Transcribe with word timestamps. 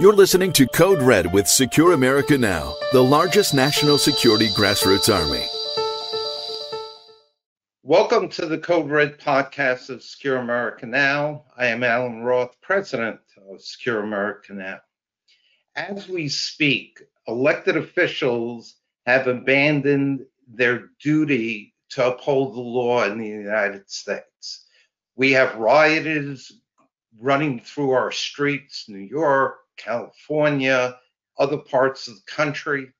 You're 0.00 0.12
listening 0.12 0.52
to 0.54 0.66
Code 0.66 1.00
Red 1.00 1.32
with 1.32 1.46
Secure 1.46 1.92
America 1.92 2.36
Now, 2.36 2.74
the 2.92 3.00
largest 3.00 3.54
national 3.54 3.96
security 3.96 4.48
grassroots 4.48 5.08
army. 5.08 5.46
Welcome 7.84 8.28
to 8.30 8.46
the 8.46 8.58
Code 8.58 8.90
Red 8.90 9.20
podcast 9.20 9.90
of 9.90 10.02
Secure 10.02 10.38
America 10.38 10.84
Now. 10.84 11.44
I 11.56 11.66
am 11.66 11.84
Allen 11.84 12.24
Roth, 12.24 12.60
president 12.60 13.20
of 13.48 13.62
Secure 13.62 14.02
America 14.02 14.52
Now. 14.52 14.80
As 15.76 16.08
we 16.08 16.28
speak, 16.28 17.00
elected 17.28 17.76
officials 17.76 18.74
have 19.06 19.28
abandoned 19.28 20.26
their 20.48 20.88
duty 21.00 21.72
to 21.90 22.08
uphold 22.08 22.56
the 22.56 22.60
law 22.60 23.04
in 23.04 23.16
the 23.16 23.28
United 23.28 23.88
States. 23.88 24.66
We 25.14 25.30
have 25.32 25.54
rioters 25.54 26.50
running 27.20 27.60
through 27.60 27.92
our 27.92 28.10
streets, 28.10 28.86
New 28.88 28.98
York, 28.98 29.58
California, 29.76 30.98
other 31.38 31.58
parts 31.58 32.08
of 32.08 32.14
the 32.14 32.22
country. 32.26 32.92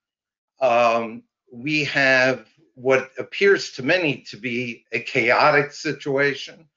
Um, 0.61 1.23
we 1.53 1.85
have 1.85 2.47
what 2.75 3.11
appears 3.19 3.73
to 3.73 3.83
many 3.83 4.23
to 4.29 4.37
be 4.37 4.85
a 4.93 5.01
chaotic 5.01 5.73
situation. 5.73 6.69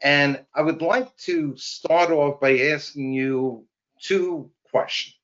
And 0.00 0.44
I 0.54 0.62
would 0.62 0.82
like 0.82 1.16
to 1.18 1.56
start 1.56 2.10
off 2.10 2.40
by 2.40 2.58
asking 2.58 3.12
you 3.12 3.66
two 4.00 4.50
questions. 4.70 5.16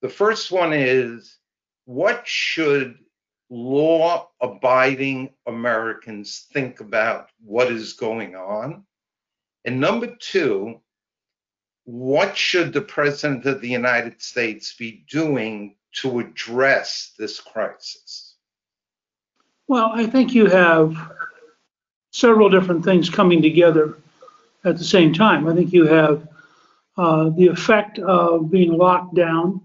The 0.00 0.08
first 0.08 0.50
one 0.50 0.72
is 0.72 1.38
what 1.84 2.26
should 2.26 2.98
law 3.50 4.28
abiding 4.40 5.30
Americans 5.46 6.46
think 6.52 6.80
about 6.80 7.28
what 7.40 7.70
is 7.70 7.94
going 7.94 8.36
on? 8.36 8.84
And 9.64 9.80
number 9.80 10.14
two, 10.16 10.80
what 11.88 12.36
should 12.36 12.74
the 12.74 12.82
President 12.82 13.46
of 13.46 13.62
the 13.62 13.68
United 13.68 14.20
States 14.20 14.74
be 14.78 15.06
doing 15.10 15.74
to 15.90 16.20
address 16.20 17.14
this 17.18 17.40
crisis? 17.40 18.34
Well, 19.68 19.92
I 19.94 20.04
think 20.04 20.34
you 20.34 20.50
have 20.50 20.98
several 22.10 22.50
different 22.50 22.84
things 22.84 23.08
coming 23.08 23.40
together 23.40 23.96
at 24.66 24.76
the 24.76 24.84
same 24.84 25.14
time. 25.14 25.48
I 25.48 25.54
think 25.54 25.72
you 25.72 25.86
have 25.86 26.28
uh, 26.98 27.30
the 27.30 27.46
effect 27.46 27.98
of 28.00 28.50
being 28.50 28.76
locked 28.76 29.14
down 29.14 29.62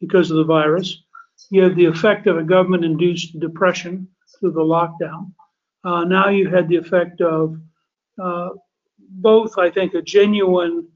because 0.00 0.30
of 0.30 0.36
the 0.36 0.44
virus. 0.44 1.02
You 1.50 1.64
have 1.64 1.74
the 1.74 1.86
effect 1.86 2.28
of 2.28 2.38
a 2.38 2.44
government 2.44 2.84
induced 2.84 3.40
depression 3.40 4.06
through 4.38 4.52
the 4.52 4.60
lockdown. 4.60 5.32
Uh, 5.82 6.04
now 6.04 6.28
you 6.28 6.48
had 6.48 6.68
the 6.68 6.76
effect 6.76 7.20
of 7.20 7.58
uh, 8.22 8.50
both, 8.98 9.58
I 9.58 9.70
think, 9.70 9.94
a 9.94 10.02
genuine 10.02 10.86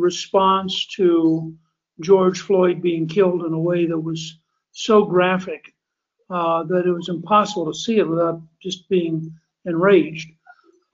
response 0.00 0.86
to 0.96 1.54
George 2.00 2.40
Floyd 2.40 2.80
being 2.80 3.06
killed 3.06 3.44
in 3.44 3.52
a 3.52 3.58
way 3.58 3.86
that 3.86 3.98
was 3.98 4.38
so 4.72 5.04
graphic 5.04 5.74
uh, 6.30 6.62
that 6.64 6.86
it 6.86 6.92
was 6.92 7.08
impossible 7.08 7.66
to 7.66 7.78
see 7.78 7.98
it 7.98 8.08
without 8.08 8.40
just 8.62 8.88
being 8.88 9.32
enraged, 9.66 10.30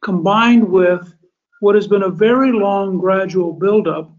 combined 0.02 0.66
with 0.66 1.14
what 1.60 1.74
has 1.74 1.86
been 1.86 2.02
a 2.02 2.10
very 2.10 2.52
long 2.52 2.98
gradual 2.98 3.52
buildup 3.52 4.10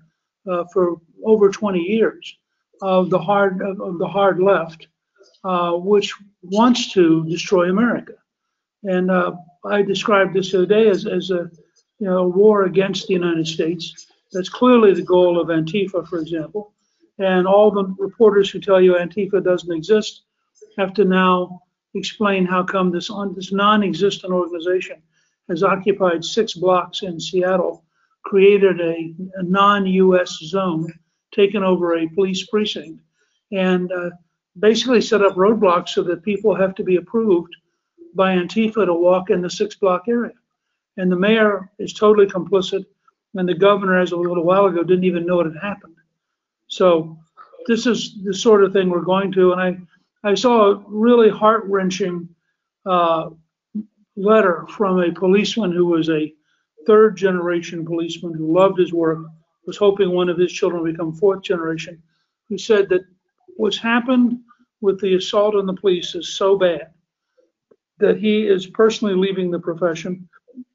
uh, 0.49 0.63
for 0.71 0.97
over 1.25 1.49
20 1.49 1.79
years 1.79 2.37
of 2.81 3.09
the 3.09 3.19
hard 3.19 3.61
of, 3.61 3.97
the 3.97 4.07
hard 4.07 4.39
left, 4.39 4.87
uh, 5.43 5.71
which 5.73 6.13
wants 6.41 6.93
to 6.93 7.25
destroy 7.25 7.69
America. 7.69 8.13
And 8.83 9.11
uh, 9.11 9.33
I 9.65 9.81
described 9.81 10.33
this 10.33 10.51
the 10.51 10.59
other 10.59 10.67
day 10.67 10.89
as, 10.89 11.05
as 11.05 11.31
a 11.31 11.49
you 11.99 12.05
know, 12.05 12.27
war 12.27 12.65
against 12.65 13.07
the 13.07 13.13
United 13.13 13.47
States 13.47 14.07
that's 14.31 14.49
clearly 14.49 14.93
the 14.93 15.01
goal 15.01 15.39
of 15.39 15.47
Antifa, 15.47 16.07
for 16.07 16.19
example. 16.19 16.73
And 17.19 17.47
all 17.47 17.71
the 17.71 17.85
reporters 17.97 18.49
who 18.49 18.59
tell 18.59 18.81
you 18.81 18.93
Antifa 18.93 19.43
doesn't 19.43 19.73
exist 19.73 20.23
have 20.77 20.93
to 20.95 21.05
now 21.05 21.61
explain 21.95 22.45
how 22.45 22.63
come 22.63 22.91
this, 22.91 23.09
this 23.35 23.51
non-existent 23.51 24.31
organization 24.31 25.01
has 25.49 25.63
occupied 25.63 26.23
six 26.23 26.53
blocks 26.53 27.03
in 27.03 27.19
Seattle, 27.19 27.83
created 28.23 28.81
a, 28.81 29.13
a 29.35 29.43
non-U.S. 29.43 30.37
zone, 30.43 30.91
taken 31.33 31.63
over 31.63 31.97
a 31.97 32.09
police 32.09 32.45
precinct, 32.47 33.01
and 33.51 33.91
uh, 33.91 34.09
basically 34.59 35.01
set 35.01 35.23
up 35.23 35.35
roadblocks 35.35 35.89
so 35.89 36.03
that 36.03 36.23
people 36.23 36.53
have 36.53 36.75
to 36.75 36.83
be 36.83 36.97
approved 36.97 37.55
by 38.13 38.35
Antifa 38.35 38.85
to 38.85 38.93
walk 38.93 39.29
in 39.29 39.41
the 39.41 39.49
six 39.49 39.75
block 39.75 40.03
area. 40.07 40.33
And 40.97 41.11
the 41.11 41.15
mayor 41.15 41.71
is 41.79 41.93
totally 41.93 42.27
complicit 42.27 42.85
and 43.37 43.47
the 43.47 43.53
governor, 43.53 43.99
as 43.99 44.11
a 44.11 44.17
little 44.17 44.43
while 44.43 44.65
ago, 44.65 44.83
didn't 44.83 45.03
even 45.03 45.25
know 45.25 45.39
it 45.39 45.53
had 45.53 45.61
happened. 45.61 45.95
So 46.67 47.17
this 47.67 47.85
is 47.85 48.23
the 48.23 48.33
sort 48.33 48.63
of 48.63 48.73
thing 48.73 48.89
we're 48.89 49.01
going 49.01 49.31
to. 49.33 49.53
And 49.53 49.61
I, 49.61 50.29
I 50.29 50.33
saw 50.33 50.71
a 50.71 50.83
really 50.87 51.29
heart 51.29 51.63
wrenching 51.65 52.27
uh, 52.85 53.29
letter 54.15 54.65
from 54.69 54.99
a 54.99 55.11
policeman 55.11 55.71
who 55.71 55.85
was 55.85 56.09
a 56.09 56.33
third 56.85 57.17
generation 57.17 57.85
policeman 57.85 58.33
who 58.33 58.53
loved 58.53 58.79
his 58.79 58.93
work, 58.93 59.19
was 59.65 59.77
hoping 59.77 60.11
one 60.11 60.29
of 60.29 60.37
his 60.37 60.51
children 60.51 60.81
would 60.81 60.93
become 60.93 61.13
fourth 61.13 61.43
generation, 61.43 62.01
who 62.49 62.57
said 62.57 62.89
that 62.89 63.01
what's 63.57 63.77
happened 63.77 64.39
with 64.81 64.99
the 65.01 65.15
assault 65.15 65.55
on 65.55 65.65
the 65.65 65.73
police 65.73 66.15
is 66.15 66.33
so 66.33 66.57
bad 66.57 66.87
that 67.99 68.17
he 68.17 68.47
is 68.47 68.67
personally 68.67 69.15
leaving 69.15 69.51
the 69.51 69.59
profession 69.59 70.27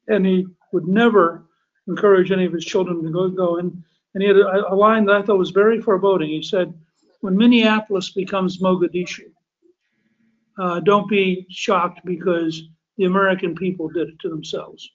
and 0.07 0.25
he 0.25 0.45
would 0.71 0.87
never 0.87 1.45
encourage 1.87 2.31
any 2.31 2.45
of 2.45 2.53
his 2.53 2.65
children 2.65 3.03
to 3.03 3.11
go, 3.11 3.29
go 3.29 3.57
in. 3.57 3.83
And 4.13 4.21
he 4.21 4.27
had 4.27 4.37
a, 4.37 4.73
a 4.73 4.75
line 4.75 5.05
that 5.05 5.15
I 5.15 5.21
thought 5.21 5.37
was 5.37 5.51
very 5.51 5.81
foreboding. 5.81 6.29
He 6.29 6.43
said, 6.43 6.73
when 7.21 7.37
Minneapolis 7.37 8.11
becomes 8.11 8.59
Mogadishu, 8.59 9.31
uh, 10.59 10.79
don't 10.81 11.09
be 11.09 11.45
shocked 11.49 12.01
because 12.05 12.63
the 12.97 13.05
American 13.05 13.55
people 13.55 13.89
did 13.89 14.09
it 14.09 14.19
to 14.19 14.29
themselves. 14.29 14.89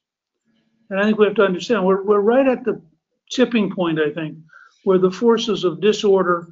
And 0.91 1.00
I 1.00 1.04
think 1.04 1.19
we 1.19 1.26
have 1.26 1.34
to 1.37 1.44
understand 1.44 1.84
we're, 1.84 2.03
we're 2.03 2.21
right 2.21 2.47
at 2.47 2.65
the 2.65 2.81
tipping 3.31 3.75
point, 3.75 3.99
I 3.99 4.10
think, 4.12 4.38
where 4.84 4.99
the 4.99 5.10
forces 5.10 5.65
of 5.65 5.81
disorder 5.81 6.49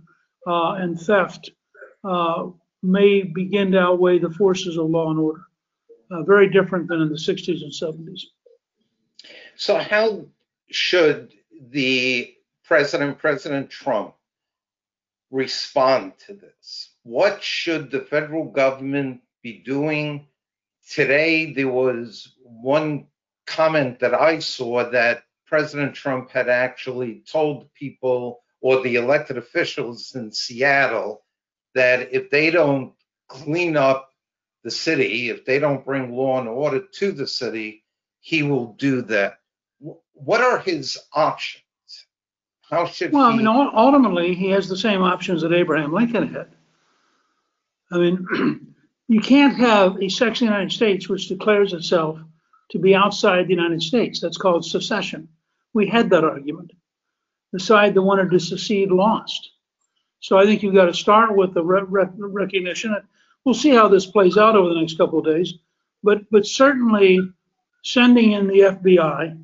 uh, 0.46 0.72
and 0.72 1.00
theft 1.00 1.50
uh, 2.04 2.48
may 2.82 3.22
begin 3.22 3.72
to 3.72 3.80
outweigh 3.80 4.18
the 4.18 4.30
forces 4.30 4.76
of 4.76 4.90
law 4.90 5.10
and 5.10 5.18
order. 5.18 5.42
Uh, 6.10 6.22
very 6.22 6.48
different 6.48 6.86
than 6.88 7.00
in 7.00 7.08
the 7.08 7.16
60s 7.16 7.62
and 7.62 7.72
70s. 7.72 8.20
So, 9.58 9.78
how 9.78 10.26
should 10.70 11.32
the 11.70 12.34
president, 12.64 13.18
President 13.18 13.70
Trump, 13.70 14.14
respond 15.30 16.12
to 16.26 16.34
this? 16.34 16.90
What 17.04 17.42
should 17.42 17.90
the 17.90 18.00
federal 18.00 18.44
government 18.44 19.22
be 19.42 19.58
doing? 19.58 20.26
Today, 20.90 21.54
there 21.54 21.68
was 21.70 22.34
one 22.42 23.06
comment 23.46 24.00
that 24.00 24.12
I 24.12 24.40
saw 24.40 24.90
that 24.90 25.24
President 25.46 25.94
Trump 25.94 26.30
had 26.30 26.50
actually 26.50 27.22
told 27.26 27.72
people 27.72 28.42
or 28.60 28.82
the 28.82 28.96
elected 28.96 29.38
officials 29.38 30.14
in 30.14 30.32
Seattle 30.32 31.24
that 31.74 32.12
if 32.12 32.28
they 32.28 32.50
don't 32.50 32.92
clean 33.28 33.76
up 33.78 34.10
the 34.64 34.70
city, 34.70 35.30
if 35.30 35.46
they 35.46 35.58
don't 35.58 35.84
bring 35.84 36.14
law 36.14 36.38
and 36.40 36.48
order 36.48 36.80
to 36.80 37.12
the 37.12 37.26
city, 37.26 37.84
he 38.20 38.42
will 38.42 38.74
do 38.74 39.00
that 39.02 39.38
what 40.16 40.40
are 40.40 40.58
his 40.58 40.98
options? 41.12 41.62
How 42.68 42.86
should 42.86 43.12
well, 43.12 43.30
he? 43.30 43.34
I 43.34 43.36
mean, 43.36 43.46
ultimately, 43.46 44.34
he 44.34 44.50
has 44.50 44.68
the 44.68 44.76
same 44.76 45.02
options 45.02 45.42
that 45.42 45.52
Abraham 45.52 45.92
Lincoln 45.92 46.32
had. 46.32 46.48
I 47.92 47.98
mean, 47.98 48.74
you 49.08 49.20
can't 49.20 49.56
have 49.56 50.02
a 50.02 50.08
section 50.08 50.48
of 50.48 50.52
the 50.52 50.56
United 50.56 50.74
States 50.74 51.08
which 51.08 51.28
declares 51.28 51.72
itself 51.72 52.18
to 52.70 52.78
be 52.78 52.94
outside 52.94 53.46
the 53.46 53.54
United 53.54 53.82
States. 53.82 54.20
That's 54.20 54.36
called 54.36 54.64
secession. 54.64 55.28
We 55.74 55.86
had 55.86 56.10
that 56.10 56.24
argument. 56.24 56.72
The 57.52 57.60
side 57.60 57.94
that 57.94 58.02
wanted 58.02 58.30
to 58.32 58.40
secede 58.40 58.90
lost. 58.90 59.50
So 60.20 60.36
I 60.36 60.44
think 60.44 60.62
you've 60.62 60.74
got 60.74 60.86
to 60.86 60.94
start 60.94 61.36
with 61.36 61.54
the 61.54 61.62
re- 61.62 61.84
re- 61.86 62.08
recognition. 62.16 62.96
We'll 63.44 63.54
see 63.54 63.70
how 63.70 63.86
this 63.86 64.06
plays 64.06 64.36
out 64.36 64.56
over 64.56 64.70
the 64.70 64.80
next 64.80 64.98
couple 64.98 65.20
of 65.20 65.24
days, 65.24 65.54
but 66.02 66.28
but 66.32 66.46
certainly 66.46 67.20
sending 67.84 68.32
in 68.32 68.48
the 68.48 68.60
FBI 68.60 69.38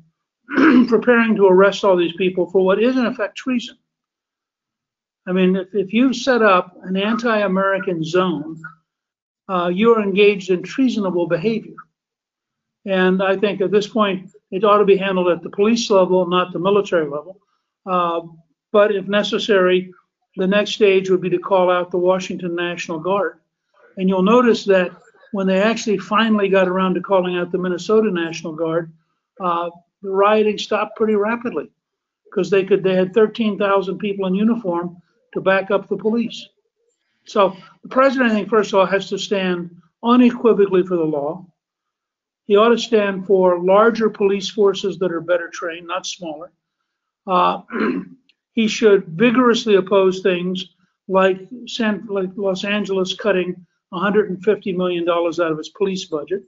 preparing 0.87 1.35
to 1.35 1.47
arrest 1.47 1.83
all 1.83 1.95
these 1.95 2.15
people 2.15 2.49
for 2.49 2.63
what 2.63 2.81
is 2.81 2.97
in 2.97 3.05
effect 3.05 3.37
treason. 3.37 3.77
I 5.27 5.31
mean, 5.31 5.55
if, 5.55 5.67
if 5.73 5.93
you 5.93 6.13
set 6.13 6.41
up 6.41 6.75
an 6.83 6.97
anti-American 6.97 8.03
zone, 8.03 8.61
uh, 9.49 9.69
you 9.73 9.95
are 9.95 10.01
engaged 10.01 10.49
in 10.49 10.63
treasonable 10.63 11.27
behavior. 11.27 11.75
And 12.85 13.23
I 13.23 13.37
think 13.37 13.61
at 13.61 13.71
this 13.71 13.87
point, 13.87 14.31
it 14.51 14.63
ought 14.63 14.79
to 14.79 14.85
be 14.85 14.97
handled 14.97 15.29
at 15.29 15.41
the 15.41 15.49
police 15.49 15.89
level, 15.89 16.27
not 16.27 16.51
the 16.51 16.59
military 16.59 17.09
level. 17.09 17.39
Uh, 17.85 18.21
but 18.71 18.93
if 18.93 19.07
necessary, 19.07 19.93
the 20.35 20.47
next 20.47 20.71
stage 20.71 21.09
would 21.09 21.21
be 21.21 21.29
to 21.29 21.39
call 21.39 21.71
out 21.71 21.91
the 21.91 21.97
Washington 21.97 22.55
National 22.55 22.99
Guard. 22.99 23.39
And 23.97 24.09
you'll 24.09 24.23
notice 24.23 24.65
that 24.65 24.91
when 25.31 25.47
they 25.47 25.61
actually 25.61 25.97
finally 25.97 26.49
got 26.49 26.67
around 26.67 26.95
to 26.95 27.01
calling 27.01 27.37
out 27.37 27.51
the 27.51 27.57
Minnesota 27.57 28.11
National 28.11 28.53
Guard, 28.53 28.91
uh, 29.39 29.69
the 30.03 30.11
rioting 30.11 30.57
stopped 30.57 30.97
pretty 30.97 31.15
rapidly 31.15 31.71
because 32.25 32.49
they 32.49 32.63
could 32.63 32.83
they 32.83 32.93
had 32.93 33.13
13,000 33.13 33.97
people 33.97 34.27
in 34.27 34.35
uniform 34.35 34.97
to 35.33 35.41
back 35.41 35.71
up 35.71 35.87
the 35.87 35.97
police. 35.97 36.47
So 37.25 37.55
the 37.81 37.89
president, 37.89 38.31
I 38.31 38.35
think, 38.35 38.49
first 38.49 38.73
of 38.73 38.79
all, 38.79 38.85
has 38.85 39.09
to 39.09 39.17
stand 39.17 39.75
unequivocally 40.03 40.83
for 40.83 40.97
the 40.97 41.03
law. 41.03 41.45
He 42.45 42.57
ought 42.57 42.69
to 42.69 42.77
stand 42.77 43.25
for 43.25 43.63
larger 43.63 44.09
police 44.09 44.49
forces 44.49 44.99
that 44.99 45.13
are 45.13 45.21
better 45.21 45.49
trained, 45.49 45.87
not 45.87 46.05
smaller. 46.05 46.51
Uh, 47.25 47.61
he 48.51 48.67
should 48.67 49.05
vigorously 49.07 49.75
oppose 49.75 50.19
things 50.19 50.65
like, 51.07 51.39
San, 51.65 52.05
like 52.09 52.29
Los 52.35 52.65
Angeles 52.65 53.15
cutting 53.15 53.65
150 53.89 54.73
million 54.73 55.05
dollars 55.05 55.39
out 55.39 55.51
of 55.51 55.59
its 55.59 55.69
police 55.69 56.05
budget. 56.05 56.43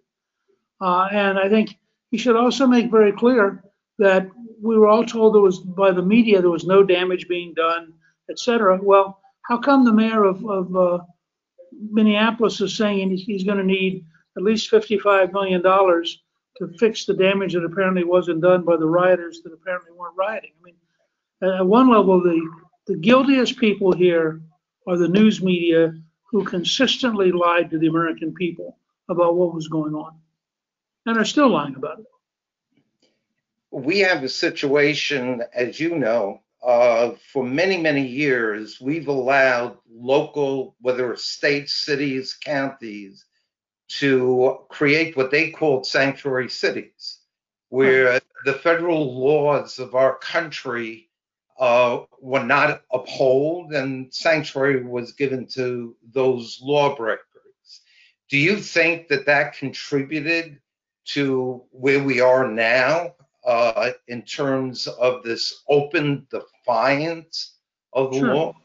Uh, 0.81 1.07
and 1.11 1.39
I 1.39 1.47
think 1.47 1.77
he 2.11 2.17
should 2.17 2.35
also 2.35 2.67
make 2.67 2.91
very 2.91 3.11
clear 3.11 3.63
that 3.97 4.27
we 4.61 4.77
were 4.77 4.87
all 4.87 5.05
told 5.05 5.33
there 5.33 5.41
was 5.41 5.59
by 5.59 5.91
the 5.91 6.01
media 6.01 6.41
there 6.41 6.49
was 6.49 6.65
no 6.65 6.83
damage 6.83 7.27
being 7.27 7.53
done, 7.53 7.93
et 8.29 8.39
cetera. 8.39 8.79
Well, 8.81 9.19
how 9.43 9.57
come 9.57 9.85
the 9.85 9.93
mayor 9.93 10.23
of, 10.23 10.45
of 10.45 10.75
uh, 10.75 10.99
Minneapolis 11.91 12.61
is 12.61 12.75
saying 12.75 13.15
he's 13.15 13.43
going 13.43 13.57
to 13.57 13.63
need 13.63 14.05
at 14.37 14.43
least 14.43 14.69
55 14.69 15.33
million 15.33 15.61
dollars 15.61 16.21
to 16.57 16.69
fix 16.79 17.05
the 17.05 17.13
damage 17.13 17.53
that 17.53 17.65
apparently 17.65 18.03
wasn't 18.03 18.41
done 18.41 18.63
by 18.63 18.77
the 18.77 18.87
rioters 18.87 19.41
that 19.43 19.53
apparently 19.53 19.91
weren't 19.91 20.15
rioting? 20.17 20.51
I 20.59 20.63
mean, 20.63 21.57
at 21.57 21.65
one 21.65 21.89
level, 21.89 22.21
the 22.21 22.39
the 22.87 22.97
guiltiest 22.97 23.57
people 23.57 23.91
here 23.91 24.41
are 24.87 24.97
the 24.97 25.07
news 25.07 25.41
media 25.41 25.93
who 26.31 26.43
consistently 26.43 27.31
lied 27.31 27.69
to 27.71 27.79
the 27.79 27.87
American 27.87 28.33
people 28.33 28.77
about 29.09 29.35
what 29.35 29.53
was 29.53 29.67
going 29.67 29.93
on 29.95 30.15
and 31.05 31.17
are 31.17 31.25
still 31.25 31.49
lying 31.49 31.75
about 31.75 31.99
it. 31.99 32.05
We 33.71 33.99
have 33.99 34.23
a 34.23 34.29
situation, 34.29 35.43
as 35.53 35.79
you 35.79 35.97
know, 35.97 36.41
uh, 36.63 37.11
for 37.31 37.43
many, 37.43 37.77
many 37.77 38.07
years, 38.07 38.81
we've 38.81 39.07
allowed 39.07 39.77
local, 39.91 40.75
whether 40.81 41.13
it's 41.13 41.25
states, 41.25 41.73
cities, 41.73 42.37
counties, 42.43 43.25
to 43.87 44.59
create 44.69 45.15
what 45.15 45.29
they 45.29 45.51
called 45.51 45.85
sanctuary 45.85 46.49
cities, 46.49 47.19
where 47.69 48.19
the 48.45 48.53
federal 48.53 49.19
laws 49.19 49.77
of 49.77 49.93
our 49.93 50.17
country 50.17 51.09
uh, 51.59 51.99
were 52.19 52.43
not 52.43 52.81
upheld 52.91 53.73
and 53.73 54.11
sanctuary 54.13 54.83
was 54.83 55.11
given 55.11 55.45
to 55.47 55.95
those 56.13 56.59
lawbreakers. 56.61 57.21
Do 58.29 58.37
you 58.37 58.57
think 58.57 59.07
that 59.09 59.27
that 59.27 59.53
contributed 59.53 60.59
to 61.05 61.63
where 61.71 62.03
we 62.03 62.19
are 62.19 62.47
now 62.47 63.13
uh, 63.45 63.91
in 64.07 64.21
terms 64.23 64.87
of 64.87 65.23
this 65.23 65.63
open 65.69 66.27
defiance 66.29 67.57
of 67.93 68.11
the 68.11 68.19
Sure. 68.19 68.33
law? 68.35 68.55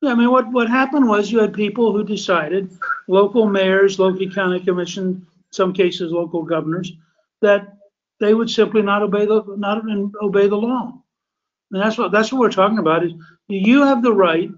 Yeah, 0.00 0.12
I 0.12 0.14
mean, 0.16 0.30
what, 0.30 0.50
what 0.50 0.68
happened 0.68 1.08
was 1.08 1.30
you 1.30 1.38
had 1.38 1.54
people 1.54 1.92
who 1.92 2.02
decided, 2.02 2.70
local 3.06 3.46
mayors, 3.46 3.98
local 3.98 4.28
county 4.30 4.58
commission, 4.60 5.24
some 5.52 5.72
cases 5.72 6.10
local 6.10 6.42
governors, 6.42 6.92
that 7.40 7.76
they 8.18 8.34
would 8.34 8.50
simply 8.50 8.82
not 8.82 9.02
obey 9.02 9.26
the, 9.26 9.44
not 9.56 9.82
obey 10.20 10.48
the 10.48 10.56
law. 10.56 10.92
And 11.70 11.80
that's 11.80 11.96
what, 11.96 12.10
that's 12.10 12.32
what 12.32 12.40
we're 12.40 12.50
talking 12.50 12.78
about 12.78 13.04
is 13.04 13.12
you 13.48 13.82
have 13.82 14.02
the 14.02 14.12
right 14.12 14.50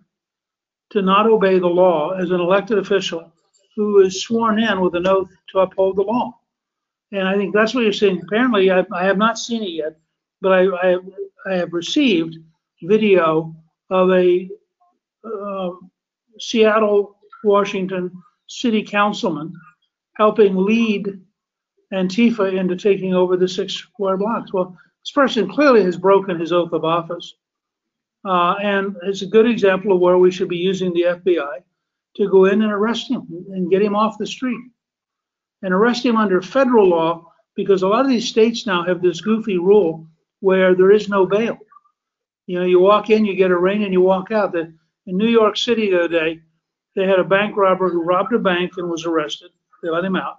to 0.91 1.03
not 1.03 1.27
obey 1.27 1.59
the 1.59 1.67
law 1.67 2.11
as 2.13 2.31
an 2.31 2.41
elected 2.41 2.79
official 2.79 3.31
who 3.77 4.01
is 4.01 4.23
sworn 4.23 4.59
in 4.63 4.81
with 4.81 4.95
an 4.95 5.07
oath 5.07 5.31
to 5.51 5.59
uphold 5.61 5.97
the 5.97 6.03
law. 6.03 6.39
And 7.13 7.29
I 7.29 7.37
think 7.37 7.55
that's 7.55 7.75
what 7.75 7.85
you're 7.85 7.93
saying. 7.93 8.23
Apparently, 8.23 8.71
I, 8.71 8.85
I 8.93 9.05
have 9.05 9.19
not 9.19 9.39
seen 9.39 9.63
it 9.63 9.71
yet, 9.71 9.97
but 10.41 10.53
I, 10.53 10.65
I, 10.67 10.97
I 11.47 11.55
have 11.55 11.73
received 11.73 12.37
video 12.83 13.55
of 13.91 14.11
a 14.11 14.49
uh, 15.25 15.71
Seattle, 16.39 17.17
Washington 17.45 18.11
city 18.49 18.83
councilman 18.83 19.53
helping 20.17 20.57
lead 20.57 21.21
Antifa 21.93 22.57
into 22.59 22.77
taking 22.77 23.15
over 23.15 23.37
the 23.37 23.49
six 23.49 23.75
square 23.75 24.17
blocks. 24.17 24.53
Well, 24.53 24.77
this 25.03 25.13
person 25.13 25.49
clearly 25.49 25.83
has 25.85 25.97
broken 25.97 26.39
his 26.39 26.53
oath 26.53 26.73
of 26.73 26.85
office. 26.85 27.35
Uh, 28.25 28.55
and 28.63 28.97
it's 29.03 29.23
a 29.23 29.27
good 29.27 29.47
example 29.47 29.93
of 29.93 30.01
where 30.01 30.19
we 30.19 30.31
should 30.31 30.49
be 30.49 30.57
using 30.57 30.93
the 30.95 31.03
FBI 31.03 31.59
to 32.17 32.29
go 32.29 32.47
in 32.47 32.63
and 32.63 32.73
arrest 32.73 33.11
him 33.11 33.27
and 33.51 33.71
get 33.71 33.83
him 33.83 33.95
off 33.95 34.19
the 34.19 34.27
street 34.27 34.61
and 35.65 35.73
arrest 35.73 36.05
him 36.05 36.17
under 36.17 36.43
federal 36.43 36.87
law 36.87 37.33
because 37.57 37.83
a 37.83 37.89
lot 37.89 38.05
of 38.05 38.11
these 38.11 38.29
states 38.29 38.67
now 38.67 38.85
have 38.85 39.01
this 39.01 39.23
goofy 39.23 39.57
rule 39.57 40.07
where 40.41 40.75
there 40.75 40.93
is 40.93 41.09
no 41.09 41.25
bail. 41.25 41.59
You 42.47 42.59
know, 42.59 42.67
you 42.67 42.79
walk 42.79 43.09
in, 43.09 43.25
you 43.25 43.35
get 43.35 43.51
a 43.51 43.55
arraigned, 43.55 43.83
and 43.83 43.93
you 43.93 44.03
walk 44.03 44.31
out. 44.31 44.53
The, 44.53 44.75
in 45.07 45.17
New 45.17 45.29
York 45.29 45.57
City 45.57 45.91
the 45.91 46.01
other 46.01 46.09
day, 46.09 46.41
they 46.95 47.07
had 47.07 47.19
a 47.19 47.25
bank 47.25 47.57
robber 47.57 47.89
who 47.89 48.05
robbed 48.05 48.35
a 48.35 48.39
bank 48.39 48.73
and 48.77 48.91
was 48.91 49.07
arrested. 49.07 49.51
They 49.83 49.89
let 49.89 50.05
him 50.05 50.17
out. 50.17 50.37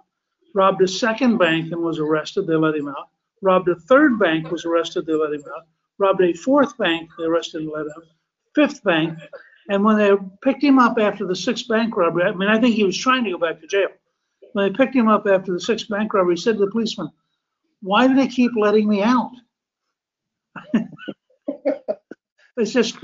Robbed 0.54 0.80
a 0.82 0.88
second 0.88 1.38
bank 1.38 1.72
and 1.72 1.82
was 1.82 1.98
arrested. 1.98 2.46
They 2.46 2.54
let 2.54 2.76
him 2.76 2.88
out. 2.88 3.08
Robbed 3.42 3.68
a 3.68 3.74
third 3.74 4.20
bank, 4.20 4.52
was 4.52 4.64
arrested. 4.64 5.06
They 5.06 5.14
let 5.14 5.32
him 5.32 5.42
out. 5.56 5.66
Robbed 5.98 6.22
a 6.22 6.34
fourth 6.34 6.78
bank, 6.78 7.10
they 7.18 7.24
arrested 7.24 7.62
and 7.62 7.70
let 7.70 7.82
him 7.82 7.92
out. 7.96 8.04
Fifth 8.54 8.84
bank, 8.84 9.18
and 9.68 9.82
when 9.84 9.98
they 9.98 10.12
picked 10.42 10.62
him 10.62 10.78
up 10.78 10.98
after 11.00 11.26
the 11.26 11.34
sixth 11.34 11.66
bank 11.66 11.96
robbery, 11.96 12.24
I 12.24 12.32
mean, 12.32 12.48
I 12.48 12.60
think 12.60 12.76
he 12.76 12.84
was 12.84 12.96
trying 12.96 13.24
to 13.24 13.32
go 13.32 13.38
back 13.38 13.60
to 13.60 13.66
jail. 13.66 13.88
When 14.56 14.72
they 14.72 14.74
picked 14.74 14.96
him 14.96 15.06
up 15.06 15.26
after 15.26 15.52
the 15.52 15.60
sixth 15.60 15.86
bank 15.90 16.14
robbery, 16.14 16.34
he 16.34 16.40
said 16.40 16.54
to 16.54 16.64
the 16.64 16.70
policeman, 16.70 17.10
"Why 17.82 18.08
do 18.08 18.14
they 18.14 18.26
keep 18.26 18.52
letting 18.56 18.88
me 18.88 19.02
out?" 19.02 19.32
it's 22.56 22.72
just, 22.72 22.96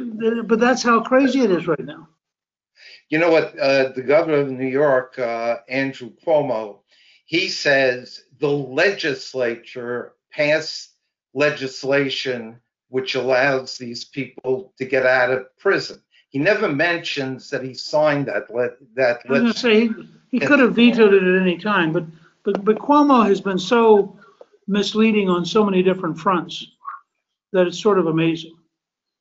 but 0.47 0.59
that's 0.59 0.83
how 0.83 1.03
crazy 1.03 1.41
it 1.41 1.51
is 1.51 1.67
right 1.67 1.85
now. 1.85 2.09
You 3.11 3.19
know 3.19 3.31
what? 3.31 3.59
Uh, 3.59 3.91
the 3.93 4.01
governor 4.01 4.39
of 4.39 4.51
New 4.51 4.67
York, 4.67 5.19
uh, 5.19 5.59
Andrew 5.69 6.13
Cuomo, 6.25 6.79
he 7.27 7.51
says 7.51 8.25
the 8.39 8.49
legislature 8.49 10.15
passed 10.31 10.95
legislation 11.35 12.63
which 12.89 13.15
allows 13.15 13.77
these 13.77 14.07
people 14.07 14.73
to 14.79 14.87
get 14.87 15.05
out 15.05 15.31
of 15.31 15.55
prison. 15.59 16.01
He 16.31 16.39
never 16.39 16.71
mentions 16.71 17.51
that 17.51 17.63
he 17.63 17.75
signed 17.75 18.29
that 18.29 18.49
le- 18.49 18.71
that 18.95 19.21
I 19.29 19.33
was 19.33 19.39
gonna 19.39 19.49
leg- 19.49 19.57
say, 19.57 19.91
he, 20.33 20.41
could 20.41 20.59
have 20.59 20.75
vetoed 20.75 21.15
it 21.15 21.23
at 21.23 21.41
any 21.41 21.59
time, 21.59 21.93
but, 21.93 22.05
but, 22.43 22.65
but 22.65 22.79
Cuomo 22.79 23.25
has 23.27 23.41
been 23.41 23.59
so 23.59 24.19
misleading 24.67 25.29
on 25.29 25.45
so 25.45 25.65
many 25.65 25.83
different 25.83 26.19
fronts 26.19 26.67
that 27.53 27.67
it's 27.67 27.81
sort 27.81 27.99
of 27.99 28.07
amazing. 28.07 28.55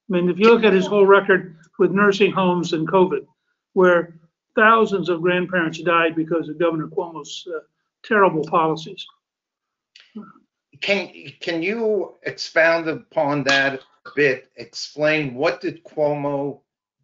I 0.10 0.14
mean, 0.14 0.30
if 0.30 0.40
you 0.40 0.50
look 0.50 0.64
at 0.64 0.74
his 0.74 0.88
whole 0.88 1.06
record 1.06 1.58
with 1.78 1.92
nursing 1.92 2.32
homes 2.32 2.74
and 2.74 2.88
COVID, 2.88 3.26
where 3.74 4.16
thousands 4.56 5.10
of 5.10 5.22
grandparents 5.22 5.82
died 5.82 6.16
because 6.16 6.50
of 6.50 6.60
Governor 6.60 6.88
Cuomo's 6.88 7.48
uh, 7.54 7.60
terrible 8.04 8.44
policies. 8.46 9.06
Can 10.82 11.12
can 11.40 11.62
you 11.62 12.16
expound 12.24 12.88
upon 12.88 13.44
that 13.44 13.82
a 14.06 14.10
bit? 14.16 14.50
Explain 14.56 15.36
what 15.36 15.62
did 15.62 15.84
Cuomo 15.84 16.62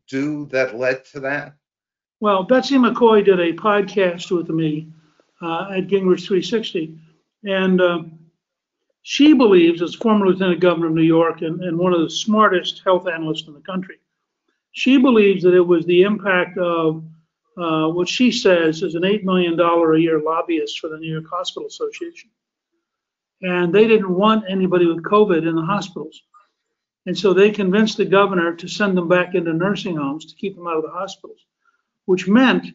do 0.10 0.48
that 0.48 0.76
led 0.76 1.06
to 1.06 1.20
that? 1.22 1.54
Well, 2.20 2.44
Betsy 2.44 2.78
McCaughey 2.78 3.26
did 3.26 3.40
a 3.40 3.54
podcast 3.54 4.32
with 4.36 4.50
me 4.50 4.92
uh, 5.42 5.70
at 5.72 5.88
Gingrich 5.88 6.26
360, 6.26 6.98
and 7.44 7.80
um, 7.80 8.20
she 9.04 9.34
believes, 9.34 9.82
as 9.82 9.96
former 9.96 10.26
lieutenant 10.26 10.60
governor 10.60 10.88
of 10.88 10.94
New 10.94 11.04
York 11.04 11.42
and, 11.42 11.62
and 11.64 11.78
one 11.78 11.94
of 11.94 12.02
the 12.02 12.10
smartest 12.10 12.82
health 12.84 13.08
analysts 13.08 13.48
in 13.48 13.54
the 13.54 13.62
country, 13.62 13.98
she 14.72 14.98
believes 14.98 15.44
that 15.44 15.54
it 15.54 15.66
was 15.66 15.86
the 15.86 16.02
impact 16.02 16.58
of 16.58 17.04
uh, 17.58 17.88
what 17.88 18.10
she 18.10 18.32
says 18.32 18.84
is 18.84 18.96
an 18.96 19.04
$8 19.04 19.24
million 19.24 19.60
a 19.60 19.98
year 19.98 20.20
lobbyist 20.20 20.80
for 20.80 20.90
the 20.90 20.98
New 20.98 21.12
York 21.12 21.26
Hospital 21.32 21.68
Association. 21.68 22.30
And 23.42 23.74
they 23.74 23.88
didn't 23.88 24.14
want 24.14 24.46
anybody 24.50 24.86
with 24.86 25.04
COVID 25.04 25.48
in 25.48 25.56
the 25.56 25.66
hospitals. 25.66 26.22
And 27.06 27.18
so 27.18 27.34
they 27.34 27.50
convinced 27.52 27.98
the 27.98 28.06
governor 28.06 28.54
to 28.56 28.68
send 28.68 28.98
them 28.98 29.08
back 29.08 29.36
into 29.36 29.54
nursing 29.54 29.96
homes 29.96 30.26
to 30.26 30.36
keep 30.36 30.56
them 30.56 30.68
out 30.68 30.78
of 30.78 30.84
the 30.84 30.90
hospitals, 30.90 31.40
which 32.08 32.28
meant, 32.28 32.66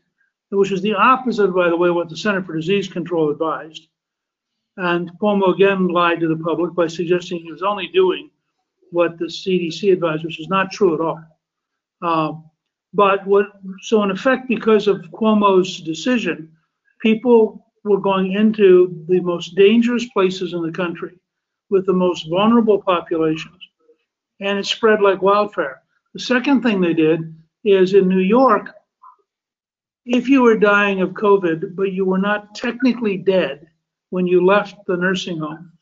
which 0.51 0.71
was 0.71 0.83
the 0.83 0.95
opposite, 0.95 1.49
by 1.49 1.69
the 1.69 1.77
way, 1.77 1.91
what 1.91 2.09
the 2.09 2.17
Center 2.17 2.43
for 2.43 2.55
Disease 2.55 2.87
Control 2.87 3.31
advised. 3.31 3.89
And 4.77 5.11
Cuomo 5.19 5.55
again 5.55 5.89
lied 5.89 6.21
to 6.21 6.29
the 6.29 6.43
public 6.43 6.75
by 6.75 6.87
suggesting 6.87 7.41
he 7.41 7.51
was 7.51 7.63
only 7.63 7.89
doing 7.89 8.31
what 8.91 9.19
the 9.19 9.25
CDC 9.25 9.93
advised, 9.93 10.25
which 10.25 10.39
is 10.39 10.49
not 10.49 10.71
true 10.71 10.95
at 10.95 11.01
all. 11.01 11.21
Uh, 12.03 12.33
but 12.93 13.27
what, 13.27 13.47
so 13.81 14.03
in 14.03 14.11
effect, 14.11 14.49
because 14.49 14.87
of 14.87 15.01
Cuomo's 15.13 15.81
decision, 15.81 16.53
people 17.01 17.67
were 17.85 18.01
going 18.01 18.33
into 18.33 19.05
the 19.09 19.21
most 19.21 19.55
dangerous 19.57 20.07
places 20.11 20.53
in 20.53 20.63
the 20.63 20.73
country 20.73 21.19
with 21.71 21.87
the 21.87 21.93
most 21.93 22.29
vulnerable 22.29 22.83
populations, 22.83 23.63
and 24.41 24.59
it 24.59 24.67
spread 24.67 25.01
like 25.01 25.23
wildfire. 25.23 25.81
The 26.13 26.21
second 26.21 26.63
thing 26.63 26.83
they 26.83 26.93
did 26.93 27.35
is 27.65 27.95
in 27.95 28.09
New 28.09 28.21
York, 28.21 28.75
if 30.05 30.29
you 30.29 30.43
were 30.43 30.57
dying 30.57 31.01
of 31.01 31.11
COVID, 31.11 31.77
but 31.77 31.93
you 31.93 32.05
were 32.05 32.19
not 32.19 32.55
technically 32.55 33.17
dead 33.17 33.69
when 34.11 34.27
you 34.27 34.45
left 34.45 34.77
the 34.87 34.97
nursing 34.97 35.39
home, 35.39 35.73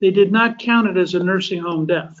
they 0.00 0.10
did 0.10 0.32
not 0.32 0.58
count 0.58 0.88
it 0.88 0.96
as 0.96 1.14
a 1.14 1.22
nursing 1.22 1.60
home 1.60 1.86
death. 1.86 2.20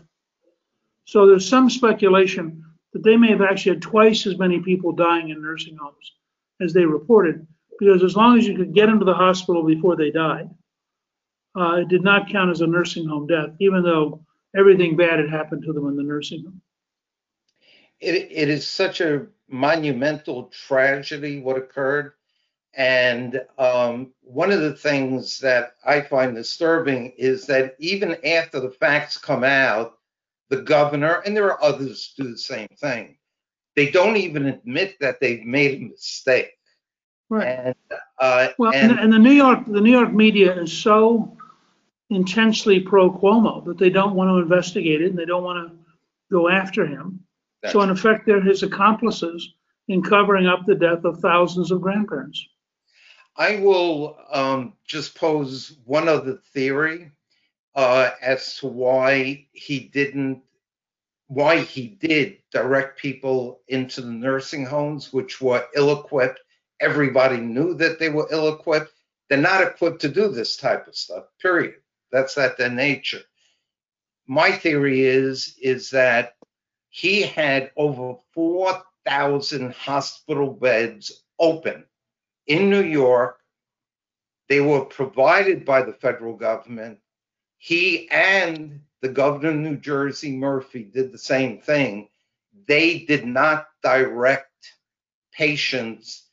So 1.04 1.26
there's 1.26 1.48
some 1.48 1.70
speculation 1.70 2.64
that 2.92 3.02
they 3.02 3.16
may 3.16 3.28
have 3.28 3.42
actually 3.42 3.74
had 3.74 3.82
twice 3.82 4.26
as 4.26 4.38
many 4.38 4.60
people 4.60 4.92
dying 4.92 5.30
in 5.30 5.42
nursing 5.42 5.76
homes 5.76 6.12
as 6.60 6.72
they 6.72 6.84
reported, 6.84 7.46
because 7.78 8.02
as 8.02 8.16
long 8.16 8.38
as 8.38 8.46
you 8.46 8.56
could 8.56 8.74
get 8.74 8.86
them 8.86 8.98
to 8.98 9.04
the 9.04 9.14
hospital 9.14 9.62
before 9.64 9.96
they 9.96 10.10
died, 10.10 10.48
uh, 11.56 11.76
it 11.80 11.88
did 11.88 12.02
not 12.02 12.28
count 12.28 12.50
as 12.50 12.60
a 12.60 12.66
nursing 12.66 13.06
home 13.06 13.26
death, 13.26 13.50
even 13.60 13.82
though 13.82 14.24
everything 14.56 14.96
bad 14.96 15.18
had 15.18 15.30
happened 15.30 15.62
to 15.64 15.72
them 15.72 15.88
in 15.88 15.96
the 15.96 16.02
nursing 16.02 16.42
home. 16.42 16.60
It, 18.00 18.28
it 18.30 18.48
is 18.48 18.66
such 18.66 19.00
a 19.00 19.26
monumental 19.48 20.44
tragedy 20.66 21.40
what 21.40 21.56
occurred. 21.56 22.12
And 22.76 23.40
um, 23.56 24.12
one 24.22 24.50
of 24.50 24.60
the 24.60 24.74
things 24.74 25.38
that 25.40 25.74
I 25.84 26.00
find 26.00 26.34
disturbing 26.34 27.12
is 27.16 27.46
that 27.46 27.76
even 27.78 28.16
after 28.24 28.58
the 28.58 28.70
facts 28.70 29.16
come 29.16 29.44
out, 29.44 29.98
the 30.50 30.62
governor, 30.62 31.22
and 31.24 31.36
there 31.36 31.50
are 31.50 31.62
others 31.62 32.14
do 32.18 32.30
the 32.30 32.38
same 32.38 32.68
thing, 32.76 33.16
they 33.76 33.90
don't 33.90 34.16
even 34.16 34.46
admit 34.46 34.96
that 35.00 35.20
they've 35.20 35.44
made 35.44 35.80
a 35.80 35.84
mistake. 35.84 36.52
Right. 37.28 37.48
And, 37.48 37.74
uh, 38.18 38.48
Well, 38.58 38.72
and, 38.74 38.92
and, 38.92 39.00
and 39.00 39.12
the 39.12 39.18
New 39.18 39.32
York, 39.32 39.60
the 39.66 39.80
New 39.80 39.90
York 39.90 40.12
media 40.12 40.60
is 40.60 40.72
so 40.72 41.36
intensely 42.10 42.80
pro 42.80 43.10
Cuomo 43.10 43.64
that 43.64 43.78
they 43.78 43.90
don't 43.90 44.14
want 44.14 44.30
to 44.30 44.36
investigate 44.36 45.00
it 45.00 45.10
and 45.10 45.18
they 45.18 45.24
don't 45.24 45.42
want 45.42 45.68
to 45.68 45.76
go 46.30 46.48
after 46.48 46.86
him. 46.86 47.23
So 47.70 47.80
in 47.82 47.90
effect, 47.90 48.26
they're 48.26 48.42
his 48.42 48.62
accomplices 48.62 49.54
in 49.88 50.02
covering 50.02 50.46
up 50.46 50.66
the 50.66 50.74
death 50.74 51.04
of 51.04 51.20
thousands 51.20 51.70
of 51.70 51.80
grandparents. 51.80 52.46
I 53.36 53.56
will 53.56 54.16
um, 54.30 54.74
just 54.86 55.14
pose 55.14 55.76
one 55.84 56.08
other 56.08 56.38
theory 56.52 57.10
uh, 57.74 58.10
as 58.22 58.56
to 58.58 58.68
why 58.68 59.46
he 59.52 59.80
didn't, 59.80 60.42
why 61.26 61.60
he 61.60 61.88
did 61.88 62.38
direct 62.52 62.98
people 62.98 63.60
into 63.68 64.00
the 64.00 64.12
nursing 64.12 64.64
homes, 64.64 65.12
which 65.12 65.40
were 65.40 65.66
ill-equipped. 65.74 66.40
Everybody 66.80 67.38
knew 67.38 67.74
that 67.74 67.98
they 67.98 68.08
were 68.08 68.28
ill-equipped. 68.30 68.92
They're 69.28 69.38
not 69.38 69.62
equipped 69.62 70.00
to 70.02 70.08
do 70.08 70.28
this 70.28 70.56
type 70.56 70.86
of 70.86 70.94
stuff. 70.96 71.24
Period. 71.40 71.74
That's 72.12 72.38
at 72.38 72.56
their 72.56 72.70
nature. 72.70 73.22
My 74.26 74.52
theory 74.52 75.02
is 75.02 75.56
is 75.60 75.90
that 75.90 76.36
he 76.94 77.22
had 77.22 77.72
over 77.76 78.14
4,000 78.34 79.74
hospital 79.74 80.52
beds 80.52 81.24
open 81.40 81.84
in 82.46 82.70
New 82.70 82.84
York. 82.84 83.40
They 84.48 84.60
were 84.60 84.84
provided 84.84 85.64
by 85.64 85.82
the 85.82 85.94
federal 85.94 86.36
government. 86.36 87.00
He 87.58 88.08
and 88.12 88.80
the 89.00 89.08
governor 89.08 89.48
of 89.48 89.56
New 89.56 89.76
Jersey, 89.76 90.36
Murphy, 90.36 90.84
did 90.84 91.10
the 91.10 91.18
same 91.18 91.60
thing. 91.60 92.10
They 92.68 93.00
did 93.00 93.26
not 93.26 93.66
direct 93.82 94.52
patients 95.32 96.28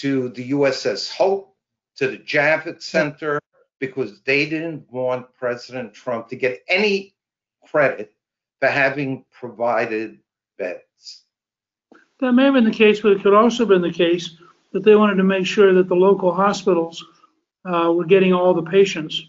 to 0.00 0.28
the 0.28 0.50
USS 0.50 1.10
Hope, 1.10 1.56
to 1.96 2.08
the 2.08 2.18
Javits 2.18 2.82
Center, 2.82 3.40
because 3.80 4.20
they 4.24 4.44
didn't 4.44 4.84
want 4.92 5.32
President 5.32 5.94
Trump 5.94 6.28
to 6.28 6.36
get 6.36 6.62
any 6.68 7.14
credit 7.66 8.13
for 8.64 8.70
having 8.70 9.26
provided 9.30 10.18
beds. 10.56 11.24
That 12.20 12.32
may 12.32 12.44
have 12.44 12.54
been 12.54 12.64
the 12.64 12.70
case, 12.70 13.00
but 13.00 13.12
it 13.12 13.22
could 13.22 13.34
also 13.34 13.64
have 13.64 13.68
been 13.68 13.82
the 13.82 13.92
case 13.92 14.38
that 14.72 14.84
they 14.84 14.96
wanted 14.96 15.16
to 15.16 15.22
make 15.22 15.44
sure 15.44 15.74
that 15.74 15.88
the 15.88 15.94
local 15.94 16.32
hospitals 16.32 17.04
uh, 17.66 17.92
were 17.94 18.06
getting 18.06 18.32
all 18.32 18.54
the 18.54 18.62
patients 18.62 19.22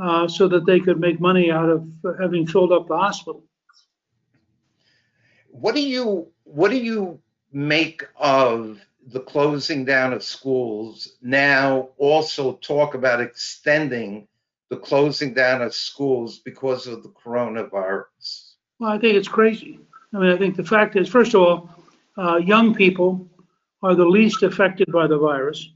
uh, 0.00 0.26
so 0.26 0.48
that 0.48 0.66
they 0.66 0.80
could 0.80 0.98
make 0.98 1.20
money 1.20 1.52
out 1.52 1.68
of 1.68 1.88
having 2.20 2.44
filled 2.44 2.72
up 2.72 2.88
the 2.88 2.96
hospital. 2.96 3.44
What 5.50 5.76
do 5.76 5.80
you 5.80 6.26
what 6.42 6.72
do 6.72 6.76
you 6.76 7.20
make 7.52 8.02
of 8.16 8.80
the 9.06 9.20
closing 9.20 9.84
down 9.84 10.12
of 10.12 10.24
schools 10.24 11.16
now 11.22 11.90
also 11.98 12.54
talk 12.54 12.94
about 12.94 13.20
extending 13.20 14.26
the 14.70 14.76
closing 14.76 15.34
down 15.34 15.60
of 15.60 15.74
schools 15.74 16.38
because 16.38 16.86
of 16.86 17.02
the 17.02 17.10
coronavirus? 17.10 18.54
Well, 18.78 18.90
I 18.90 18.98
think 18.98 19.16
it's 19.16 19.28
crazy. 19.28 19.80
I 20.14 20.18
mean, 20.18 20.30
I 20.30 20.38
think 20.38 20.56
the 20.56 20.64
fact 20.64 20.96
is, 20.96 21.08
first 21.08 21.34
of 21.34 21.42
all, 21.42 21.70
uh, 22.16 22.36
young 22.36 22.74
people 22.74 23.28
are 23.82 23.94
the 23.94 24.04
least 24.04 24.42
affected 24.42 24.90
by 24.92 25.06
the 25.06 25.18
virus. 25.18 25.72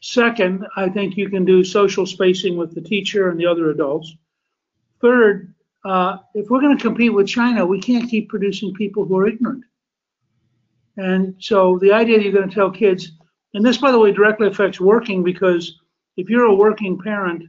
Second, 0.00 0.66
I 0.76 0.88
think 0.88 1.16
you 1.16 1.28
can 1.28 1.44
do 1.44 1.64
social 1.64 2.06
spacing 2.06 2.56
with 2.56 2.74
the 2.74 2.80
teacher 2.80 3.30
and 3.30 3.40
the 3.40 3.46
other 3.46 3.70
adults. 3.70 4.14
Third, 5.00 5.54
uh, 5.84 6.18
if 6.34 6.48
we're 6.50 6.60
going 6.60 6.76
to 6.76 6.82
compete 6.82 7.12
with 7.12 7.26
China, 7.26 7.66
we 7.66 7.80
can't 7.80 8.10
keep 8.10 8.28
producing 8.28 8.74
people 8.74 9.04
who 9.04 9.18
are 9.18 9.26
ignorant. 9.26 9.64
And 10.96 11.34
so 11.38 11.78
the 11.78 11.92
idea 11.92 12.18
that 12.18 12.24
you're 12.24 12.32
going 12.32 12.48
to 12.48 12.54
tell 12.54 12.70
kids, 12.70 13.12
and 13.54 13.64
this, 13.64 13.78
by 13.78 13.90
the 13.90 13.98
way, 13.98 14.12
directly 14.12 14.48
affects 14.48 14.80
working 14.80 15.22
because 15.22 15.80
if 16.16 16.28
you're 16.28 16.46
a 16.46 16.54
working 16.54 16.98
parent 16.98 17.44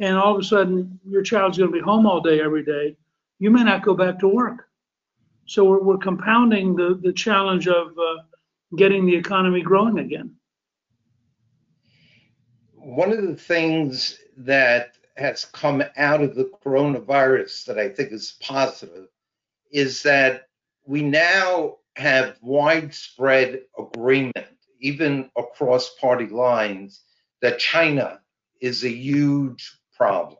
and 0.00 0.16
all 0.16 0.34
of 0.34 0.40
a 0.40 0.44
sudden 0.44 0.98
your 1.06 1.22
child's 1.22 1.58
going 1.58 1.70
to 1.70 1.76
be 1.76 1.82
home 1.82 2.06
all 2.06 2.20
day 2.20 2.40
every 2.40 2.64
day, 2.64 2.96
you 3.38 3.50
may 3.50 3.62
not 3.62 3.82
go 3.82 3.94
back 3.94 4.18
to 4.20 4.28
work. 4.28 4.68
So 5.46 5.64
we're, 5.64 5.82
we're 5.82 5.98
compounding 5.98 6.74
the, 6.74 6.98
the 7.02 7.12
challenge 7.12 7.68
of 7.68 7.96
uh, 7.98 8.22
getting 8.76 9.06
the 9.06 9.14
economy 9.14 9.62
growing 9.62 9.98
again. 9.98 10.34
One 12.74 13.12
of 13.12 13.22
the 13.22 13.36
things 13.36 14.18
that 14.38 14.96
has 15.16 15.44
come 15.46 15.82
out 15.96 16.22
of 16.22 16.34
the 16.34 16.50
coronavirus 16.64 17.64
that 17.66 17.78
I 17.78 17.88
think 17.88 18.12
is 18.12 18.36
positive 18.40 19.08
is 19.72 20.02
that 20.02 20.48
we 20.84 21.02
now 21.02 21.76
have 21.96 22.36
widespread 22.42 23.62
agreement, 23.78 24.46
even 24.80 25.30
across 25.36 25.94
party 25.94 26.26
lines, 26.26 27.02
that 27.40 27.58
China 27.58 28.20
is 28.60 28.84
a 28.84 28.90
huge 28.90 29.75
problem. 29.96 30.38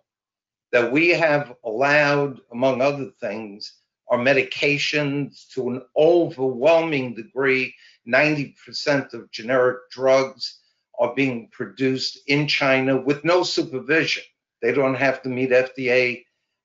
That 0.72 0.92
we 0.92 1.10
have 1.10 1.54
allowed, 1.64 2.40
among 2.52 2.82
other 2.82 3.10
things, 3.20 3.72
our 4.08 4.18
medications 4.18 5.48
to 5.54 5.68
an 5.70 5.82
overwhelming 5.96 7.14
degree. 7.14 7.74
90% 8.06 9.14
of 9.14 9.30
generic 9.30 9.78
drugs 9.90 10.60
are 10.98 11.14
being 11.14 11.48
produced 11.50 12.20
in 12.26 12.46
China 12.46 13.00
with 13.00 13.24
no 13.24 13.42
supervision. 13.42 14.22
They 14.62 14.72
don't 14.72 14.94
have 14.94 15.22
to 15.22 15.28
meet 15.28 15.50
FDA 15.50 16.24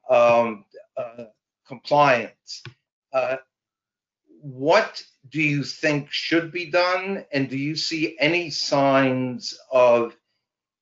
um, 0.09 0.65
uh, 0.95 1.25
compliance. 1.67 2.63
Uh, 3.11 3.37
what 4.41 5.03
do 5.29 5.41
you 5.41 5.63
think 5.63 6.11
should 6.11 6.51
be 6.51 6.69
done? 6.69 7.25
And 7.31 7.49
do 7.49 7.57
you 7.57 7.75
see 7.75 8.17
any 8.19 8.49
signs 8.49 9.57
of 9.71 10.15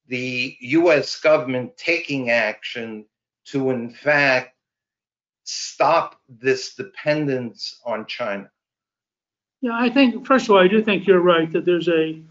the 0.09 0.57
US 0.59 1.19
government 1.19 1.77
taking 1.77 2.31
action 2.31 3.05
to, 3.45 3.69
in 3.69 3.91
fact, 3.91 4.55
stop 5.43 6.19
this 6.27 6.75
dependence 6.75 7.79
on 7.85 8.05
China? 8.07 8.49
Yeah, 9.61 9.73
I 9.73 9.89
think, 9.89 10.25
first 10.25 10.45
of 10.45 10.51
all, 10.51 10.57
I 10.61 10.67
do 10.67 10.81
think 10.81 11.05
you're 11.05 11.21
right 11.21 11.51
that 11.51 11.65
there's 11.65 11.89
a 11.89 12.21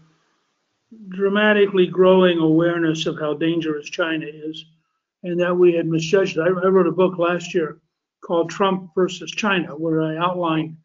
dramatically 1.09 1.87
growing 1.87 2.39
awareness 2.39 3.05
of 3.05 3.19
how 3.19 3.33
dangerous 3.33 3.89
China 3.89 4.25
is 4.25 4.65
and 5.23 5.39
that 5.39 5.55
we 5.55 5.73
had 5.73 5.85
misjudged 5.85 6.37
it. 6.37 6.41
I, 6.41 6.49
wrote 6.49 6.87
a 6.87 6.91
book 6.91 7.17
last 7.17 7.53
year 7.53 7.79
called 8.21 8.49
Trump 8.49 8.91
versus 8.95 9.31
China, 9.31 9.75
where 9.75 10.01
I 10.01 10.17
outlined 10.17 10.75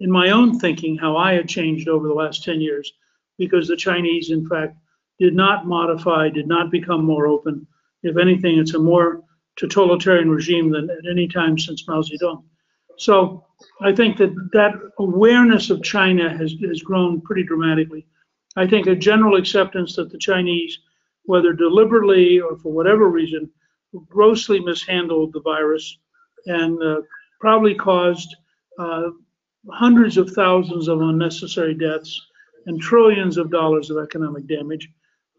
in 0.00 0.10
my 0.10 0.30
own 0.30 0.58
thinking 0.58 0.96
how 0.96 1.16
I 1.16 1.32
had 1.32 1.48
changed 1.48 1.88
over 1.88 2.06
the 2.06 2.14
last 2.14 2.44
10 2.44 2.60
years 2.60 2.92
because 3.38 3.66
the 3.66 3.76
Chinese, 3.76 4.30
in 4.30 4.46
fact, 4.48 4.76
did 5.18 5.34
not 5.34 5.66
modify, 5.66 6.28
did 6.28 6.48
not 6.48 6.70
become 6.70 7.04
more 7.04 7.26
open. 7.26 7.66
If 8.02 8.16
anything, 8.16 8.58
it's 8.58 8.74
a 8.74 8.78
more 8.78 9.22
totalitarian 9.56 10.30
regime 10.30 10.70
than 10.70 10.90
at 10.90 11.08
any 11.10 11.28
time 11.28 11.58
since 11.58 11.86
Mao 11.86 12.02
Zedong. 12.02 12.42
So 12.98 13.44
I 13.80 13.92
think 13.92 14.16
that 14.18 14.34
that 14.52 14.74
awareness 14.98 15.70
of 15.70 15.82
China 15.82 16.36
has, 16.36 16.54
has 16.66 16.82
grown 16.82 17.20
pretty 17.20 17.44
dramatically. 17.44 18.06
I 18.56 18.66
think 18.66 18.86
a 18.86 18.94
general 18.94 19.36
acceptance 19.36 19.96
that 19.96 20.10
the 20.10 20.18
Chinese, 20.18 20.78
whether 21.24 21.52
deliberately 21.52 22.40
or 22.40 22.56
for 22.58 22.72
whatever 22.72 23.08
reason, 23.08 23.50
grossly 24.08 24.60
mishandled 24.60 25.32
the 25.32 25.40
virus 25.40 25.98
and 26.46 26.80
uh, 26.82 27.00
probably 27.40 27.74
caused 27.74 28.34
uh, 28.78 29.10
hundreds 29.70 30.16
of 30.16 30.30
thousands 30.30 30.88
of 30.88 31.00
unnecessary 31.00 31.74
deaths 31.74 32.20
and 32.66 32.80
trillions 32.80 33.36
of 33.36 33.50
dollars 33.50 33.90
of 33.90 33.98
economic 33.98 34.46
damage. 34.46 34.88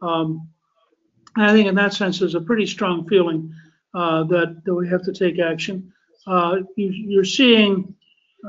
Um, 0.01 0.49
I 1.37 1.51
think 1.51 1.67
in 1.67 1.75
that 1.75 1.93
sense, 1.93 2.19
there's 2.19 2.35
a 2.35 2.41
pretty 2.41 2.65
strong 2.65 3.07
feeling 3.07 3.53
uh, 3.93 4.23
that, 4.25 4.61
that 4.65 4.73
we 4.73 4.87
have 4.87 5.03
to 5.03 5.13
take 5.13 5.39
action. 5.39 5.91
Uh, 6.27 6.57
you, 6.75 7.19
are 7.19 7.25
seeing 7.25 7.93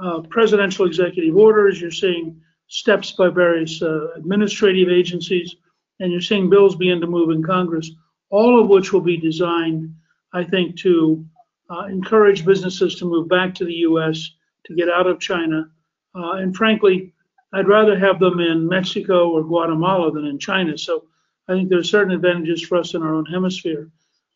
uh, 0.03 0.21
presidential 0.31 0.87
executive 0.87 1.37
orders, 1.37 1.81
you're 1.81 1.91
seeing 1.91 2.41
steps 2.69 3.13
by 3.13 3.29
various 3.29 3.83
uh, 3.83 4.13
administrative 4.17 4.89
agencies, 4.89 5.57
and 6.01 6.13
you're 6.13 6.21
seeing 6.21 6.51
bills 6.51 6.77
begin 6.77 7.01
to 7.01 7.07
move 7.07 7.31
in 7.31 7.43
Congress, 7.43 7.91
all 8.31 8.61
of 8.61 8.69
which 8.69 8.93
will 8.93 9.01
be 9.01 9.17
designed, 9.17 9.95
I 10.33 10.45
think, 10.45 10.77
to 10.81 11.25
uh, 11.71 11.85
encourage 11.85 12.45
businesses 12.45 12.97
to 12.97 13.05
move 13.05 13.29
back 13.29 13.55
to 13.57 13.65
the 13.65 13.75
U.S 13.75 14.31
to 14.67 14.75
get 14.75 14.89
out 14.89 15.07
of 15.07 15.21
China. 15.21 15.71
Uh, 16.15 16.33
and 16.33 16.55
frankly, 16.55 17.13
I'd 17.53 17.69
rather 17.69 17.99
have 17.99 18.19
them 18.19 18.41
in 18.41 18.69
Mexico 18.69 19.31
or 19.31 19.43
Guatemala 19.43 20.13
than 20.13 20.27
in 20.27 20.39
China. 20.39 20.77
So 20.77 21.05
I 21.49 21.55
think 21.55 21.69
there 21.69 21.79
are 21.79 21.85
certain 21.85 22.13
advantages 22.13 22.63
for 22.63 22.79
us 22.79 22.95
in 22.95 23.03
our 23.03 23.15
own 23.15 23.27
hemisphere. 23.27 23.91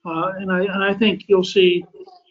Uh, 0.04 0.32
and, 0.38 0.50
I, 0.50 0.60
and 0.60 0.82
I 0.82 0.94
think 0.94 1.24
you'll 1.28 1.44
see 1.44 1.84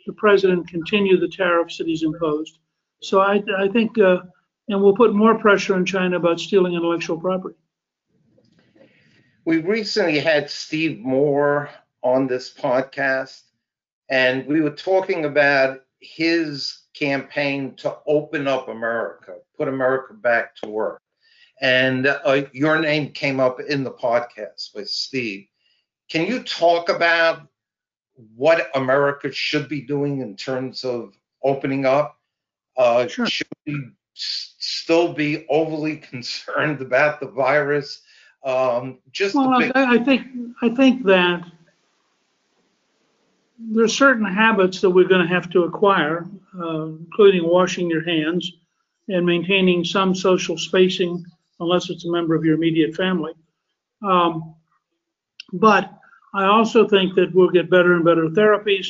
the 0.07 0.13
president 0.13 0.67
continue 0.67 1.19
the 1.19 1.27
tariffs 1.27 1.77
that 1.77 1.87
he's 1.87 2.03
imposed. 2.03 2.59
So 3.01 3.19
I, 3.19 3.43
I 3.57 3.67
think, 3.67 3.97
uh, 3.97 4.21
and 4.67 4.81
we'll 4.81 4.95
put 4.95 5.13
more 5.13 5.37
pressure 5.37 5.75
on 5.75 5.85
China 5.85 6.17
about 6.17 6.39
stealing 6.39 6.73
intellectual 6.73 7.19
property. 7.19 7.55
We 9.45 9.57
recently 9.57 10.19
had 10.19 10.49
Steve 10.49 10.99
Moore 10.99 11.69
on 12.01 12.27
this 12.27 12.53
podcast, 12.53 13.41
and 14.09 14.45
we 14.47 14.61
were 14.61 14.69
talking 14.71 15.25
about 15.25 15.81
his 15.99 16.83
campaign 16.93 17.75
to 17.77 17.97
open 18.05 18.47
up 18.47 18.67
America, 18.69 19.35
put 19.57 19.67
America 19.67 20.13
back 20.13 20.55
to 20.57 20.69
work. 20.69 21.01
And 21.61 22.07
uh, 22.07 22.43
your 22.53 22.79
name 22.79 23.11
came 23.11 23.39
up 23.39 23.59
in 23.59 23.83
the 23.83 23.91
podcast 23.91 24.73
with 24.73 24.89
Steve. 24.89 25.47
Can 26.09 26.25
you 26.25 26.43
talk 26.43 26.89
about 26.89 27.47
what 28.35 28.69
America 28.75 29.31
should 29.31 29.69
be 29.69 29.81
doing 29.81 30.21
in 30.21 30.35
terms 30.35 30.83
of 30.83 31.13
opening 31.43 31.85
up? 31.85 32.17
Uh, 32.77 33.07
sure. 33.07 33.27
Should 33.27 33.47
we 33.65 33.91
still 34.13 35.13
be 35.13 35.45
overly 35.49 35.97
concerned 36.11 36.81
about 36.81 37.19
the 37.19 37.27
virus? 37.27 38.01
Um, 38.43 38.99
just 39.11 39.35
well, 39.35 39.59
big- 39.59 39.71
I, 39.75 39.95
I 39.95 39.97
think 40.03 40.27
I 40.61 40.69
think 40.69 41.03
that 41.05 41.43
there's 43.59 43.95
certain 43.95 44.25
habits 44.25 44.79
that 44.81 44.89
we're 44.89 45.07
going 45.07 45.27
to 45.27 45.33
have 45.33 45.49
to 45.49 45.63
acquire, 45.63 46.25
uh, 46.57 46.85
including 46.85 47.45
washing 47.45 47.89
your 47.89 48.03
hands 48.03 48.53
and 49.09 49.25
maintaining 49.25 49.83
some 49.83 50.15
social 50.15 50.57
spacing, 50.57 51.25
unless 51.59 51.89
it's 51.89 52.05
a 52.05 52.11
member 52.11 52.35
of 52.35 52.43
your 52.43 52.55
immediate 52.55 52.95
family. 52.95 53.33
Um, 54.01 54.55
but 55.53 55.91
I 56.33 56.45
also 56.45 56.87
think 56.87 57.15
that 57.15 57.33
we'll 57.33 57.49
get 57.49 57.69
better 57.69 57.95
and 57.95 58.05
better 58.05 58.27
therapies. 58.29 58.87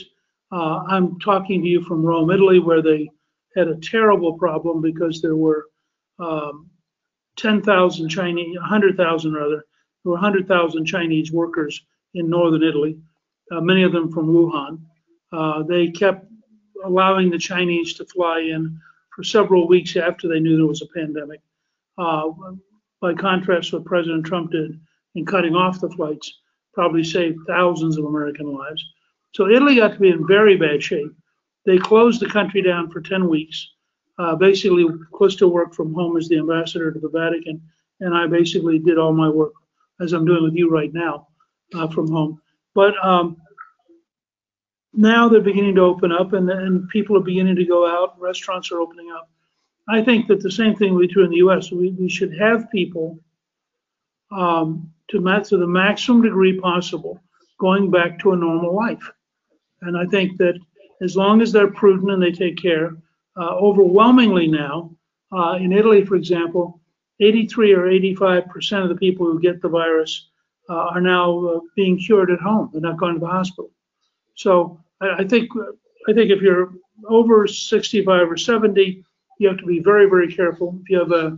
Uh, 0.51 0.83
I'm 0.87 1.19
talking 1.19 1.61
to 1.61 1.67
you 1.67 1.83
from 1.83 2.03
Rome, 2.03 2.31
Italy, 2.31 2.59
where 2.59 2.81
they 2.81 3.09
had 3.55 3.67
a 3.67 3.77
terrible 3.77 4.37
problem 4.37 4.81
because 4.81 5.21
there 5.21 5.35
were 5.35 5.65
um, 6.19 6.69
10,000 7.37 8.09
Chinese, 8.09 8.57
100,000 8.57 9.33
rather, 9.33 9.49
there 9.49 9.63
were 10.03 10.13
100,000 10.13 10.85
Chinese 10.85 11.31
workers 11.31 11.81
in 12.13 12.29
northern 12.29 12.63
Italy 12.63 12.99
uh, 13.51 13.61
many 13.61 13.83
of 13.83 13.91
them 13.91 14.11
from 14.11 14.27
Wuhan. 14.27 14.79
Uh, 15.31 15.63
they 15.63 15.89
kept 15.89 16.25
allowing 16.83 17.29
the 17.29 17.37
Chinese 17.37 17.93
to 17.95 18.05
fly 18.05 18.39
in 18.39 18.79
for 19.15 19.23
several 19.23 19.67
weeks 19.67 19.95
after 19.95 20.27
they 20.27 20.39
knew 20.39 20.57
there 20.57 20.65
was 20.65 20.81
a 20.81 20.87
pandemic. 20.87 21.41
Uh, 21.99 22.29
by 23.01 23.13
contrast, 23.13 23.73
what 23.73 23.85
President 23.85 24.25
Trump 24.25 24.51
did 24.51 24.79
in 25.15 25.25
cutting 25.25 25.55
off 25.55 25.81
the 25.81 25.89
flights 25.89 26.39
probably 26.73 27.03
saved 27.03 27.37
thousands 27.45 27.97
of 27.97 28.05
American 28.05 28.53
lives. 28.53 28.83
So 29.35 29.49
Italy 29.49 29.75
got 29.75 29.93
to 29.93 29.99
be 29.99 30.09
in 30.09 30.25
very 30.25 30.55
bad 30.55 30.81
shape. 30.81 31.11
They 31.65 31.77
closed 31.77 32.21
the 32.21 32.29
country 32.29 32.61
down 32.61 32.89
for 32.89 33.01
10 33.01 33.27
weeks. 33.27 33.69
Uh, 34.17 34.35
basically, 34.35 34.85
Callista 35.15 35.47
worked 35.47 35.75
from 35.75 35.93
home 35.93 36.17
as 36.17 36.27
the 36.27 36.37
ambassador 36.37 36.91
to 36.91 36.99
the 36.99 37.09
Vatican, 37.09 37.61
and 37.99 38.15
I 38.15 38.27
basically 38.27 38.79
did 38.79 38.97
all 38.97 39.13
my 39.13 39.29
work 39.29 39.53
as 40.01 40.13
I'm 40.13 40.25
doing 40.25 40.43
with 40.43 40.55
you 40.55 40.69
right 40.69 40.93
now 40.93 41.27
uh, 41.75 41.87
from 41.87 42.09
home. 42.09 42.41
But 42.73 42.93
um, 43.05 43.37
now 44.93 45.29
they're 45.29 45.41
beginning 45.41 45.75
to 45.75 45.81
open 45.81 46.11
up 46.11 46.33
and, 46.33 46.49
and 46.49 46.87
people 46.89 47.17
are 47.17 47.21
beginning 47.21 47.55
to 47.57 47.65
go 47.65 47.87
out, 47.87 48.19
restaurants 48.19 48.71
are 48.71 48.79
opening 48.79 49.11
up. 49.11 49.29
I 49.89 50.03
think 50.03 50.27
that 50.27 50.41
the 50.41 50.51
same 50.51 50.75
thing 50.75 50.93
we 50.93 51.07
do 51.07 51.23
in 51.23 51.31
the 51.31 51.37
US. 51.37 51.71
We, 51.71 51.91
we 51.91 52.09
should 52.09 52.37
have 52.37 52.69
people 52.69 53.19
um, 54.31 54.91
to, 55.09 55.19
to 55.19 55.57
the 55.57 55.67
maximum 55.67 56.21
degree 56.21 56.59
possible 56.59 57.19
going 57.59 57.89
back 57.89 58.19
to 58.19 58.33
a 58.33 58.37
normal 58.37 58.75
life. 58.75 59.11
And 59.81 59.97
I 59.97 60.05
think 60.05 60.37
that 60.37 60.59
as 61.01 61.15
long 61.15 61.41
as 61.41 61.51
they're 61.51 61.71
prudent 61.71 62.11
and 62.11 62.21
they 62.21 62.31
take 62.31 62.61
care, 62.61 62.91
uh, 63.37 63.55
overwhelmingly 63.55 64.47
now, 64.47 64.91
uh, 65.31 65.57
in 65.59 65.71
Italy, 65.71 66.05
for 66.05 66.15
example, 66.15 66.81
83 67.19 67.73
or 67.73 67.89
85 67.89 68.47
percent 68.47 68.83
of 68.83 68.89
the 68.89 68.95
people 68.95 69.25
who 69.25 69.39
get 69.39 69.61
the 69.61 69.69
virus 69.69 70.29
uh, 70.69 70.73
are 70.73 71.01
now 71.01 71.45
uh, 71.45 71.59
being 71.75 71.97
cured 71.97 72.31
at 72.31 72.39
home. 72.39 72.69
They're 72.71 72.81
not 72.81 72.97
going 72.97 73.15
to 73.15 73.19
the 73.19 73.27
hospital. 73.27 73.71
So 74.35 74.79
I, 75.01 75.09
I 75.19 75.27
think 75.27 75.49
I 76.07 76.13
think 76.13 76.31
if 76.31 76.41
you're 76.41 76.73
over 77.07 77.47
65 77.47 78.31
or 78.31 78.37
70, 78.37 79.03
you 79.39 79.47
have 79.47 79.57
to 79.57 79.65
be 79.65 79.79
very 79.79 80.07
very 80.07 80.31
careful. 80.31 80.77
If 80.83 80.89
you 80.89 80.99
have 80.99 81.11
a 81.11 81.37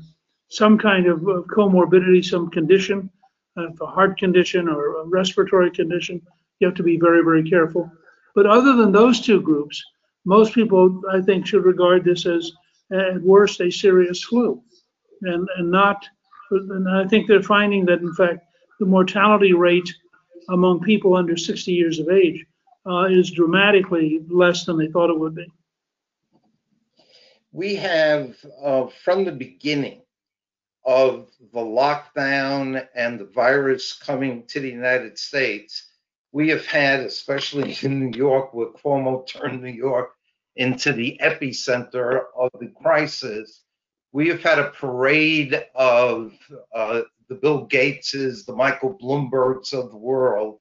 some 0.49 0.77
kind 0.77 1.07
of 1.07 1.19
comorbidity, 1.19 2.25
some 2.25 2.49
condition, 2.49 3.09
uh, 3.57 3.67
a 3.79 3.85
heart 3.85 4.17
condition 4.17 4.67
or 4.67 5.01
a 5.01 5.05
respiratory 5.05 5.71
condition, 5.71 6.21
you 6.59 6.67
have 6.67 6.75
to 6.75 6.83
be 6.83 6.97
very 6.97 7.23
very 7.23 7.49
careful. 7.49 7.89
But 8.35 8.45
other 8.45 8.75
than 8.75 8.91
those 8.91 9.21
two 9.21 9.39
groups, 9.41 9.81
most 10.25 10.53
people 10.53 11.01
I 11.09 11.21
think 11.21 11.47
should 11.47 11.63
regard 11.63 12.03
this 12.03 12.25
as 12.25 12.51
at 12.91 13.21
worst 13.21 13.61
a 13.61 13.71
serious 13.71 14.23
flu, 14.23 14.61
and 15.21 15.47
and 15.57 15.71
not. 15.71 16.05
And 16.51 16.89
I 16.89 17.07
think 17.07 17.27
they're 17.27 17.41
finding 17.41 17.85
that 17.85 18.01
in 18.01 18.13
fact 18.13 18.45
the 18.79 18.85
mortality 18.85 19.53
rate 19.53 19.89
among 20.49 20.81
people 20.81 21.15
under 21.15 21.37
60 21.37 21.71
years 21.71 21.99
of 21.99 22.09
age 22.09 22.45
uh, 22.85 23.03
is 23.03 23.31
dramatically 23.31 24.21
less 24.27 24.65
than 24.65 24.77
they 24.77 24.87
thought 24.87 25.09
it 25.09 25.19
would 25.19 25.35
be. 25.35 25.47
We 27.51 27.75
have, 27.75 28.37
uh, 28.63 28.87
from 29.03 29.25
the 29.25 29.31
beginning 29.31 30.03
of 30.85 31.29
the 31.53 31.59
lockdown 31.59 32.87
and 32.95 33.19
the 33.19 33.25
virus 33.25 33.93
coming 33.93 34.45
to 34.47 34.59
the 34.59 34.69
United 34.69 35.17
States, 35.17 35.91
we 36.31 36.49
have 36.49 36.65
had, 36.65 37.01
especially 37.01 37.75
in 37.83 37.99
New 37.99 38.17
York, 38.17 38.53
where 38.53 38.67
Cuomo 38.67 39.27
turned 39.27 39.61
New 39.61 39.69
York 39.69 40.11
into 40.55 40.93
the 40.93 41.19
epicenter 41.21 42.23
of 42.37 42.51
the 42.59 42.67
crisis, 42.81 43.63
we 44.13 44.27
have 44.27 44.43
had 44.43 44.59
a 44.59 44.71
parade 44.71 45.65
of 45.75 46.33
uh, 46.73 47.01
the 47.29 47.35
Bill 47.35 47.67
Gateses, 47.67 48.45
the 48.45 48.55
Michael 48.55 48.97
Bloombergs 49.01 49.73
of 49.73 49.89
the 49.91 49.97
world, 49.97 50.59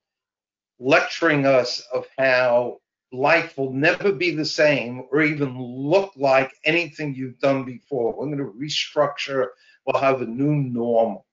lecturing 0.78 1.46
us 1.46 1.80
of 1.92 2.06
how 2.16 2.78
life 3.12 3.56
will 3.58 3.72
never 3.72 4.12
be 4.12 4.34
the 4.34 4.44
same 4.44 5.04
or 5.10 5.22
even 5.22 5.60
look 5.60 6.12
like 6.16 6.52
anything 6.64 7.14
you've 7.14 7.38
done 7.38 7.64
before. 7.64 8.12
We're 8.12 8.26
going 8.26 8.38
to 8.38 8.52
restructure, 8.58 9.48
we'll 9.84 10.00
have 10.00 10.22
a 10.22 10.26
new 10.26 10.54
normal. 10.54 11.26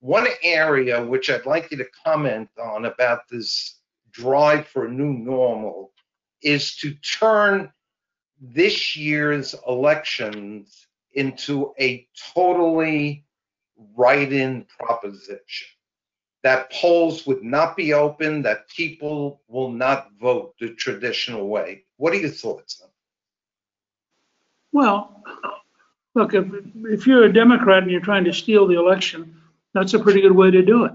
One 0.00 0.26
area 0.42 1.04
which 1.04 1.30
I'd 1.30 1.46
like 1.46 1.70
you 1.70 1.78
to 1.78 1.86
comment 2.04 2.50
on 2.62 2.84
about 2.84 3.28
this 3.30 3.80
drive 4.10 4.66
for 4.68 4.86
a 4.86 4.92
new 4.92 5.12
normal 5.12 5.92
is 6.42 6.76
to 6.76 6.94
turn 6.94 7.72
this 8.40 8.96
year's 8.96 9.54
elections 9.66 10.86
into 11.12 11.72
a 11.80 12.06
totally 12.34 13.24
write-in 13.96 14.66
proposition 14.78 15.68
that 16.46 16.70
polls 16.70 17.26
would 17.26 17.42
not 17.42 17.76
be 17.76 17.92
open, 17.92 18.40
that 18.40 18.68
people 18.68 19.40
will 19.48 19.68
not 19.68 20.12
vote 20.20 20.54
the 20.60 20.68
traditional 20.74 21.48
way. 21.48 21.82
What 21.96 22.12
are 22.12 22.18
your 22.18 22.30
thoughts? 22.30 22.80
Well, 24.70 25.24
look, 26.14 26.34
if, 26.34 26.46
if 26.84 27.04
you're 27.04 27.24
a 27.24 27.32
Democrat 27.32 27.82
and 27.82 27.90
you're 27.90 28.00
trying 28.00 28.22
to 28.26 28.32
steal 28.32 28.68
the 28.68 28.78
election, 28.78 29.34
that's 29.74 29.94
a 29.94 29.98
pretty 29.98 30.20
good 30.20 30.36
way 30.36 30.52
to 30.52 30.62
do 30.62 30.84
it. 30.84 30.92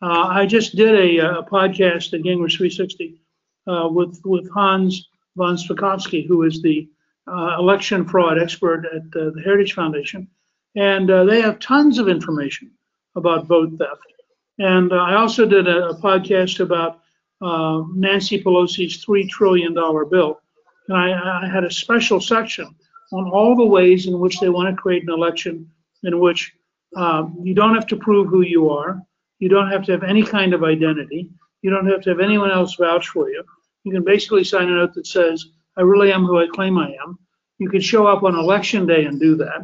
Uh, 0.00 0.28
I 0.28 0.46
just 0.46 0.76
did 0.76 0.94
a, 0.94 1.40
a 1.40 1.42
podcast 1.42 2.14
at 2.14 2.22
Gingrich 2.22 2.56
360 2.56 3.20
uh, 3.66 3.88
with 3.90 4.18
with 4.24 4.50
Hans 4.50 5.08
von 5.36 5.56
Spakovsky, 5.56 6.26
who 6.26 6.44
is 6.44 6.62
the 6.62 6.88
uh, 7.30 7.56
election 7.58 8.06
fraud 8.06 8.40
expert 8.40 8.86
at 8.86 9.02
uh, 9.20 9.30
the 9.34 9.42
Heritage 9.44 9.74
Foundation, 9.74 10.26
and 10.74 11.10
uh, 11.10 11.24
they 11.24 11.42
have 11.42 11.58
tons 11.58 11.98
of 11.98 12.08
information 12.08 12.70
about 13.14 13.46
vote 13.46 13.72
theft. 13.78 14.15
And 14.58 14.92
uh, 14.92 14.96
I 14.96 15.14
also 15.14 15.46
did 15.46 15.68
a, 15.68 15.88
a 15.88 16.00
podcast 16.00 16.60
about 16.60 17.00
uh, 17.40 17.82
Nancy 17.94 18.42
Pelosi's 18.42 19.04
$3 19.04 19.28
trillion 19.28 19.74
bill. 19.74 20.40
And 20.88 20.96
I, 20.96 21.42
I, 21.42 21.48
had 21.48 21.64
a 21.64 21.70
special 21.70 22.20
section 22.20 22.74
on 23.12 23.28
all 23.28 23.54
the 23.54 23.64
ways 23.64 24.06
in 24.06 24.18
which 24.18 24.40
they 24.40 24.48
want 24.48 24.74
to 24.74 24.80
create 24.80 25.02
an 25.02 25.10
election 25.10 25.70
in 26.04 26.18
which 26.20 26.52
um, 26.96 27.36
you 27.42 27.54
don't 27.54 27.74
have 27.74 27.86
to 27.88 27.96
prove 27.96 28.28
who 28.28 28.42
you 28.42 28.70
are. 28.70 29.02
You 29.38 29.48
don't 29.48 29.70
have 29.70 29.84
to 29.84 29.92
have 29.92 30.02
any 30.02 30.22
kind 30.22 30.54
of 30.54 30.64
identity. 30.64 31.28
You 31.60 31.70
don't 31.70 31.86
have 31.88 32.00
to 32.02 32.10
have 32.10 32.20
anyone 32.20 32.50
else 32.50 32.76
vouch 32.76 33.08
for 33.08 33.28
you. 33.28 33.44
You 33.84 33.92
can 33.92 34.04
basically 34.04 34.44
sign 34.44 34.68
a 34.68 34.76
note 34.76 34.94
that 34.94 35.06
says, 35.06 35.44
I 35.76 35.82
really 35.82 36.12
am 36.12 36.24
who 36.24 36.38
I 36.40 36.46
claim 36.46 36.78
I 36.78 36.96
am. 37.02 37.18
You 37.58 37.68
could 37.68 37.84
show 37.84 38.06
up 38.06 38.22
on 38.22 38.34
election 38.34 38.86
day 38.86 39.04
and 39.04 39.20
do 39.20 39.36
that 39.36 39.62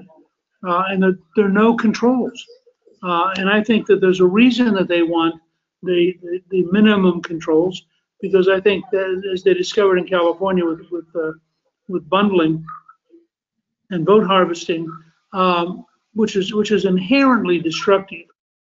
uh, 0.66 0.84
and 0.88 1.02
the, 1.02 1.18
there 1.36 1.46
are 1.46 1.50
no 1.50 1.74
controls. 1.74 2.44
Uh, 3.02 3.34
and 3.36 3.48
I 3.50 3.62
think 3.62 3.86
that 3.86 4.00
there's 4.00 4.20
a 4.20 4.26
reason 4.26 4.74
that 4.74 4.88
they 4.88 5.02
want 5.02 5.40
the, 5.82 6.16
the, 6.22 6.42
the, 6.50 6.62
minimum 6.70 7.20
controls 7.20 7.86
because 8.20 8.48
I 8.48 8.60
think 8.60 8.84
that 8.92 9.28
as 9.32 9.42
they 9.42 9.54
discovered 9.54 9.98
in 9.98 10.06
California 10.06 10.64
with 10.64 10.86
with, 10.92 11.06
uh, 11.16 11.32
with 11.88 12.08
bundling, 12.08 12.64
and 13.90 14.06
vote 14.06 14.24
harvesting, 14.26 14.88
um, 15.32 15.84
which 16.14 16.36
is 16.36 16.54
which 16.54 16.70
is 16.70 16.84
inherently 16.84 17.58
destructive 17.58 18.26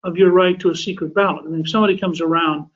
of 0.03 0.15
your 0.15 0.31
right 0.31 0.59
to 0.59 0.69
a 0.69 0.75
secret 0.75 1.13
ballot. 1.13 1.49
Mean, 1.49 1.61
if 1.61 1.69
somebody 1.69 1.97
comes 1.97 2.21
around 2.21 2.69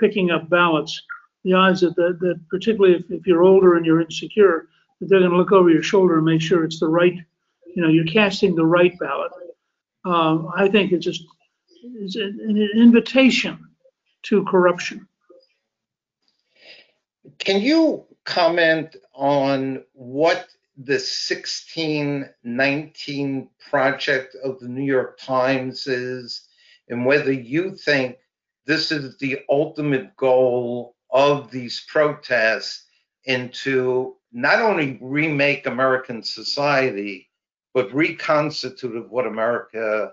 picking 0.00 0.30
up 0.30 0.48
ballots, 0.48 1.00
the 1.44 1.52
odds 1.52 1.80
that, 1.80 1.94
that, 1.96 2.18
that 2.20 2.40
particularly 2.48 2.96
if, 2.96 3.10
if 3.10 3.26
you're 3.26 3.42
older 3.42 3.76
and 3.76 3.84
you're 3.86 4.00
insecure, 4.00 4.68
that 5.00 5.08
they're 5.08 5.20
going 5.20 5.30
to 5.30 5.36
look 5.36 5.52
over 5.52 5.70
your 5.70 5.82
shoulder 5.82 6.16
and 6.16 6.24
make 6.24 6.40
sure 6.40 6.64
it's 6.64 6.80
the 6.80 6.88
right, 6.88 7.14
you 7.74 7.82
know, 7.82 7.88
you're 7.88 8.04
casting 8.04 8.54
the 8.54 8.64
right 8.64 8.98
ballot. 8.98 9.32
Um, 10.04 10.50
I 10.54 10.68
think 10.68 10.92
it's 10.92 11.04
just 11.04 11.24
it's 11.84 12.14
an, 12.16 12.70
invitation 12.74 13.68
to 14.24 14.44
corruption. 14.44 15.06
Can 17.38 17.60
you 17.60 18.04
comment 18.24 18.96
on 19.14 19.84
what 19.92 20.48
the 20.76 20.94
1619 20.94 23.48
project 23.70 24.34
of 24.42 24.58
the 24.58 24.68
New 24.68 24.84
York 24.84 25.18
Times 25.18 25.86
is 25.86 26.48
and 26.88 27.06
whether 27.06 27.32
you 27.32 27.76
think 27.76 28.18
this 28.66 28.90
is 28.92 29.16
the 29.18 29.40
ultimate 29.48 30.16
goal 30.16 30.94
of 31.10 31.50
these 31.50 31.84
protests 31.88 32.84
and 33.26 33.52
to 33.52 34.16
not 34.32 34.60
only 34.60 34.98
remake 35.00 35.66
American 35.66 36.22
society, 36.22 37.28
but 37.74 37.92
reconstituted 37.94 39.08
what 39.08 39.26
America 39.26 40.12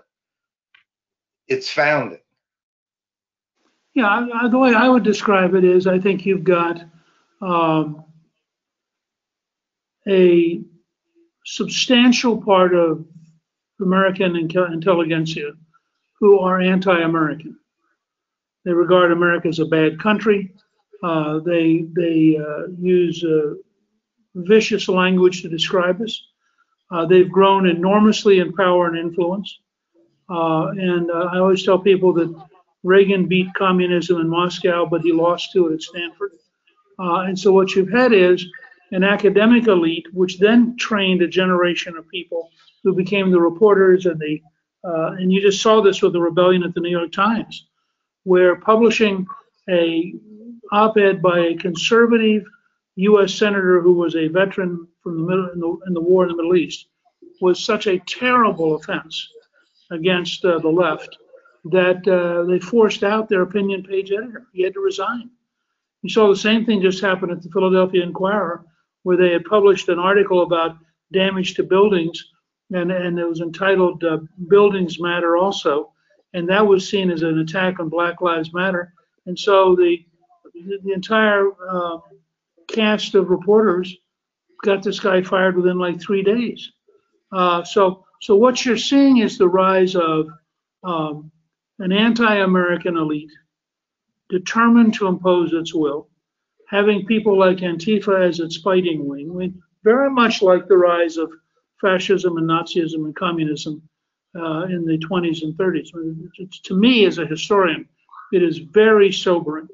it's 1.48 1.68
founded. 1.68 2.20
Yeah, 3.94 4.48
the 4.50 4.58
way 4.58 4.72
I 4.72 4.88
would 4.88 5.02
describe 5.02 5.54
it 5.54 5.64
is 5.64 5.86
I 5.86 5.98
think 5.98 6.24
you've 6.24 6.44
got 6.44 6.80
um, 7.42 8.04
a 10.08 10.62
substantial 11.44 12.40
part 12.40 12.74
of 12.74 13.04
American 13.80 14.36
intelligentsia 14.36 15.50
who 16.20 16.38
are 16.38 16.60
anti-American. 16.60 17.58
They 18.64 18.72
regard 18.72 19.10
America 19.10 19.48
as 19.48 19.58
a 19.58 19.64
bad 19.64 19.98
country. 19.98 20.54
Uh, 21.02 21.40
they 21.40 21.86
they 21.96 22.38
uh, 22.38 22.68
use 22.78 23.24
uh, 23.24 23.54
vicious 24.34 24.86
language 24.88 25.42
to 25.42 25.48
describe 25.48 26.00
us. 26.02 26.29
Uh, 26.90 27.06
they've 27.06 27.30
grown 27.30 27.66
enormously 27.68 28.40
in 28.40 28.52
power 28.52 28.86
and 28.88 28.98
influence. 28.98 29.60
Uh, 30.28 30.68
and 30.68 31.10
uh, 31.10 31.28
I 31.32 31.38
always 31.38 31.64
tell 31.64 31.78
people 31.78 32.12
that 32.14 32.34
Reagan 32.82 33.26
beat 33.26 33.48
communism 33.54 34.20
in 34.20 34.28
Moscow, 34.28 34.86
but 34.86 35.02
he 35.02 35.12
lost 35.12 35.52
to 35.52 35.68
it 35.68 35.74
at 35.74 35.82
Stanford. 35.82 36.32
and 36.98 37.38
so 37.38 37.52
what 37.52 37.74
you've 37.74 37.92
had 37.92 38.12
is 38.12 38.44
an 38.92 39.04
academic 39.04 39.66
elite, 39.66 40.06
which 40.12 40.38
then 40.38 40.76
trained 40.76 41.22
a 41.22 41.28
generation 41.28 41.96
of 41.96 42.08
people 42.08 42.50
who 42.82 42.94
became 42.94 43.30
the 43.30 43.40
reporters 43.40 44.06
and 44.06 44.18
the 44.18 44.40
uh, 44.82 45.12
and 45.18 45.30
you 45.30 45.42
just 45.42 45.60
saw 45.60 45.82
this 45.82 46.00
with 46.00 46.14
the 46.14 46.20
rebellion 46.20 46.62
at 46.62 46.72
the 46.74 46.80
New 46.80 46.90
York 46.90 47.12
Times, 47.12 47.66
where 48.24 48.56
publishing 48.56 49.26
a 49.68 50.14
op-ed 50.72 51.20
by 51.20 51.38
a 51.38 51.54
conservative 51.56 52.44
U.S. 53.00 53.34
senator 53.34 53.80
who 53.80 53.92
was 53.92 54.14
a 54.14 54.28
veteran 54.28 54.86
from 55.02 55.16
the 55.16 55.28
middle 55.28 55.50
in 55.50 55.60
the, 55.60 55.78
in 55.86 55.94
the 55.94 56.00
war 56.00 56.24
in 56.24 56.30
the 56.30 56.36
Middle 56.36 56.56
East 56.56 56.86
was 57.40 57.64
such 57.64 57.86
a 57.86 57.98
terrible 58.00 58.74
offense 58.74 59.28
against 59.90 60.44
uh, 60.44 60.58
the 60.58 60.68
left 60.68 61.16
that 61.64 62.06
uh, 62.08 62.44
they 62.44 62.58
forced 62.58 63.02
out 63.02 63.28
their 63.28 63.42
opinion 63.42 63.82
page 63.82 64.12
editor. 64.12 64.46
He 64.52 64.62
had 64.62 64.74
to 64.74 64.80
resign. 64.80 65.30
You 66.02 66.10
saw 66.10 66.28
the 66.28 66.36
same 66.36 66.64
thing 66.64 66.80
just 66.80 67.02
happen 67.02 67.30
at 67.30 67.42
the 67.42 67.50
Philadelphia 67.50 68.02
Inquirer, 68.02 68.64
where 69.02 69.16
they 69.16 69.32
had 69.32 69.44
published 69.44 69.88
an 69.88 69.98
article 69.98 70.42
about 70.42 70.76
damage 71.12 71.54
to 71.54 71.62
buildings, 71.62 72.24
and, 72.72 72.90
and 72.90 73.18
it 73.18 73.28
was 73.28 73.40
entitled 73.40 74.02
uh, 74.04 74.18
Buildings 74.48 75.00
Matter 75.00 75.36
also, 75.36 75.92
and 76.32 76.48
that 76.48 76.66
was 76.66 76.88
seen 76.88 77.10
as 77.10 77.22
an 77.22 77.38
attack 77.40 77.80
on 77.80 77.88
Black 77.88 78.20
Lives 78.20 78.54
Matter. 78.54 78.94
And 79.26 79.38
so 79.38 79.74
the, 79.76 79.98
the 80.54 80.92
entire 80.92 81.50
uh, 81.68 81.98
cast 82.72 83.14
of 83.14 83.30
reporters 83.30 83.96
got 84.64 84.82
this 84.82 85.00
guy 85.00 85.22
fired 85.22 85.56
within 85.56 85.78
like 85.78 86.00
three 86.00 86.22
days. 86.22 86.70
Uh, 87.32 87.64
so, 87.64 88.04
so 88.20 88.36
what 88.36 88.64
you're 88.64 88.76
seeing 88.76 89.18
is 89.18 89.38
the 89.38 89.48
rise 89.48 89.94
of 89.96 90.28
um, 90.82 91.30
an 91.78 91.92
anti-American 91.92 92.96
elite 92.96 93.32
determined 94.28 94.94
to 94.94 95.06
impose 95.06 95.52
its 95.52 95.74
will, 95.74 96.08
having 96.68 97.06
people 97.06 97.38
like 97.38 97.58
Antifa 97.58 98.28
as 98.28 98.40
its 98.40 98.58
fighting 98.58 99.08
wing, 99.08 99.30
I 99.30 99.34
mean, 99.34 99.62
very 99.82 100.10
much 100.10 100.42
like 100.42 100.68
the 100.68 100.76
rise 100.76 101.16
of 101.16 101.32
fascism 101.80 102.36
and 102.36 102.48
Nazism 102.48 103.06
and 103.06 103.16
communism 103.16 103.82
uh, 104.36 104.64
in 104.64 104.84
the 104.84 104.98
20s 104.98 105.42
and 105.42 105.54
30s. 105.54 105.88
It's, 106.38 106.60
to 106.60 106.78
me, 106.78 107.06
as 107.06 107.18
a 107.18 107.26
historian, 107.26 107.88
it 108.32 108.42
is 108.42 108.58
very 108.58 109.10
sobering 109.10 109.68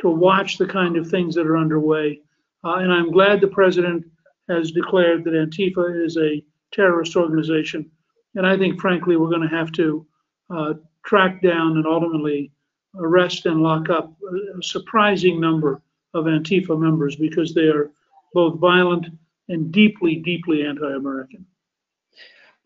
to 0.00 0.08
watch 0.08 0.58
the 0.58 0.66
kind 0.66 0.96
of 0.96 1.08
things 1.08 1.34
that 1.34 1.46
are 1.46 1.56
underway. 1.56 2.20
Uh, 2.64 2.76
and 2.76 2.92
I'm 2.92 3.10
glad 3.10 3.40
the 3.40 3.48
president 3.48 4.04
has 4.48 4.70
declared 4.70 5.24
that 5.24 5.34
Antifa 5.34 6.04
is 6.04 6.16
a 6.16 6.42
terrorist 6.72 7.16
organization. 7.16 7.90
And 8.34 8.46
I 8.46 8.56
think, 8.56 8.80
frankly, 8.80 9.16
we're 9.16 9.30
going 9.30 9.48
to 9.48 9.56
have 9.56 9.72
to 9.72 10.06
uh, 10.50 10.74
track 11.04 11.42
down 11.42 11.76
and 11.76 11.86
ultimately 11.86 12.52
arrest 12.96 13.46
and 13.46 13.62
lock 13.62 13.90
up 13.90 14.12
a 14.58 14.62
surprising 14.62 15.40
number 15.40 15.82
of 16.14 16.24
Antifa 16.24 16.78
members 16.78 17.16
because 17.16 17.54
they 17.54 17.68
are 17.68 17.90
both 18.34 18.58
violent 18.58 19.06
and 19.48 19.72
deeply, 19.72 20.16
deeply 20.16 20.64
anti-American. 20.64 21.46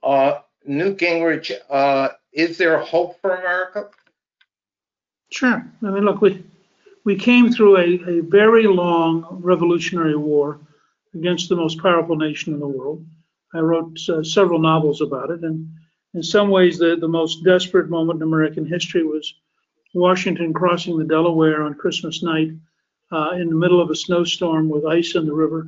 Uh, 0.03 0.41
Newt 0.65 0.99
Gingrich, 0.99 1.53
uh, 1.69 2.09
is 2.33 2.59
there 2.59 2.79
hope 2.79 3.21
for 3.21 3.37
America? 3.37 3.89
Sure. 5.31 5.65
I 5.85 5.91
mean, 5.91 6.05
look, 6.05 6.21
we 6.21 6.43
we 7.11 7.17
came 7.17 7.51
through 7.51 7.77
a, 7.77 8.19
a 8.19 8.21
very 8.21 8.69
long 8.69 9.27
revolutionary 9.43 10.15
war 10.15 10.61
against 11.13 11.49
the 11.49 11.57
most 11.57 11.83
powerful 11.83 12.15
nation 12.15 12.55
in 12.55 12.61
the 12.61 12.69
world. 12.69 13.05
I 13.53 13.59
wrote 13.59 13.99
uh, 14.09 14.23
several 14.23 14.61
novels 14.61 15.01
about 15.01 15.31
it, 15.31 15.43
and 15.43 15.69
in 16.15 16.23
some 16.23 16.51
ways, 16.51 16.79
the, 16.79 16.95
the 16.95 17.09
most 17.09 17.43
desperate 17.43 17.91
moment 17.91 18.19
in 18.19 18.29
American 18.29 18.65
history 18.65 19.03
was 19.03 19.35
Washington 19.93 20.55
crossing 20.55 20.97
the 20.97 21.05
Delaware 21.05 21.65
on 21.65 21.75
Christmas 21.75 22.23
night 22.23 22.51
uh, 23.11 23.31
in 23.31 23.49
the 23.49 23.57
middle 23.57 23.81
of 23.81 23.91
a 23.91 23.97
snowstorm 23.97 24.69
with 24.69 24.87
ice 24.87 25.17
in 25.17 25.27
the 25.27 25.35
river, 25.35 25.67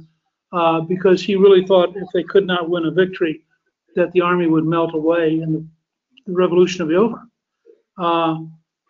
uh, 0.52 0.81
because 0.83 1.20
he 1.20 1.35
really 1.35 1.66
thought 1.66 1.96
if 1.96 2.07
they 2.14 2.22
could 2.22 2.46
not 2.46 2.70
win 2.70 2.87
a 2.87 2.92
victory, 2.92 3.42
that 3.96 4.12
the 4.12 4.20
army 4.20 4.46
would 4.46 4.64
melt 4.64 4.94
away 4.94 5.40
and 5.40 5.57
the, 5.57 5.66
revolution 6.33 6.87
would 6.87 6.92
be 6.92 6.96
over. 6.96 7.20
Uh, 7.98 8.37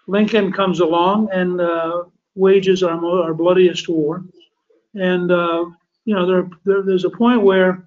Lincoln 0.07 0.53
comes 0.53 0.81
along 0.81 1.31
and 1.33 1.59
uh, 1.59 2.03
wages 2.35 2.83
our, 2.83 3.05
our 3.23 3.35
bloodiest 3.35 3.89
war. 3.89 4.25
And, 4.95 5.31
uh, 5.31 5.67
you 6.05 6.15
know, 6.15 6.27
there, 6.27 6.49
there, 6.65 6.83
there's 6.83 7.05
a 7.05 7.11
point 7.11 7.43
where 7.43 7.87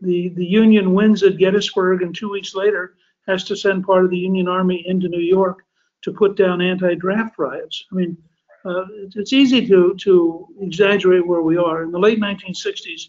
the, 0.00 0.30
the 0.30 0.44
Union 0.44 0.94
wins 0.94 1.22
at 1.22 1.38
Gettysburg 1.38 2.02
and 2.02 2.14
two 2.14 2.30
weeks 2.30 2.54
later 2.54 2.94
has 3.26 3.44
to 3.44 3.56
send 3.56 3.84
part 3.84 4.04
of 4.04 4.10
the 4.10 4.18
Union 4.18 4.48
Army 4.48 4.84
into 4.86 5.08
New 5.08 5.20
York 5.20 5.64
to 6.02 6.12
put 6.12 6.36
down 6.36 6.60
anti-draft 6.60 7.38
riots. 7.38 7.84
I 7.90 7.94
mean, 7.94 8.16
uh, 8.64 8.84
it's 9.14 9.32
easy 9.32 9.66
to, 9.66 9.94
to 10.00 10.46
exaggerate 10.60 11.26
where 11.26 11.42
we 11.42 11.56
are. 11.56 11.82
In 11.82 11.90
the 11.90 11.98
late 11.98 12.20
1960s, 12.20 13.08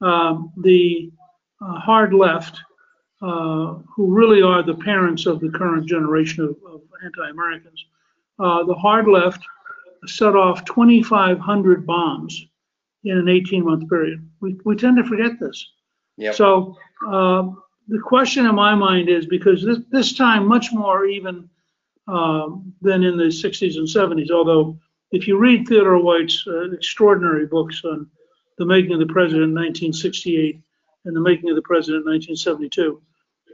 um, 0.00 0.52
the 0.62 1.10
uh, 1.60 1.80
hard 1.80 2.14
left, 2.14 2.60
uh, 3.20 3.74
who 3.94 4.14
really 4.14 4.42
are 4.42 4.62
the 4.62 4.74
parents 4.74 5.26
of 5.26 5.40
the 5.40 5.50
current 5.50 5.86
generation 5.86 6.44
of, 6.44 6.56
of 6.72 6.82
anti-Americans, 7.04 7.84
uh, 8.38 8.62
the 8.64 8.74
hard 8.74 9.08
left 9.08 9.42
set 10.06 10.36
off 10.36 10.64
2,500 10.64 11.86
bombs 11.86 12.46
in 13.04 13.16
an 13.16 13.26
18-month 13.26 13.88
period. 13.88 14.28
We, 14.40 14.56
we 14.64 14.76
tend 14.76 14.96
to 14.96 15.04
forget 15.04 15.38
this. 15.40 15.72
Yep. 16.16 16.34
So 16.34 16.76
um, 17.06 17.62
the 17.88 18.00
question 18.00 18.46
in 18.46 18.54
my 18.54 18.74
mind 18.74 19.08
is 19.08 19.26
because 19.26 19.64
this, 19.64 19.78
this 19.90 20.12
time 20.12 20.46
much 20.46 20.72
more 20.72 21.06
even 21.06 21.48
um, 22.06 22.72
than 22.80 23.02
in 23.02 23.16
the 23.16 23.24
60s 23.24 23.76
and 23.76 23.86
70s, 23.86 24.30
although 24.30 24.78
if 25.10 25.26
you 25.26 25.38
read 25.38 25.66
Theodore 25.66 26.02
White's 26.02 26.44
uh, 26.46 26.70
extraordinary 26.70 27.46
books 27.46 27.82
on 27.84 28.08
the 28.58 28.66
making 28.66 28.92
of 28.92 28.98
the 28.98 29.06
president 29.06 29.44
in 29.44 29.54
1968 29.54 30.60
and 31.04 31.16
the 31.16 31.20
making 31.20 31.48
of 31.50 31.56
the 31.56 31.62
president 31.62 32.04
in 32.04 32.12
1972, 32.12 33.02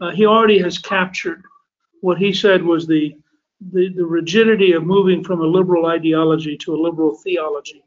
uh, 0.01 0.11
he 0.11 0.27
already 0.27 0.59
has 0.59 0.79
captured 0.79 1.43
what 2.01 2.19
he 2.19 2.33
said 2.33 2.63
was 2.63 2.87
the, 2.87 3.17
the, 3.61 3.89
the 3.97 4.05
rigidity 4.05 4.73
of 4.73 4.85
moving 4.85 5.23
from 5.25 5.41
a 5.41 5.47
liberal 5.47 5.87
ideology 5.87 6.57
to 6.59 6.75
a 6.75 6.81
liberal 6.81 7.15
theology. 7.15 7.85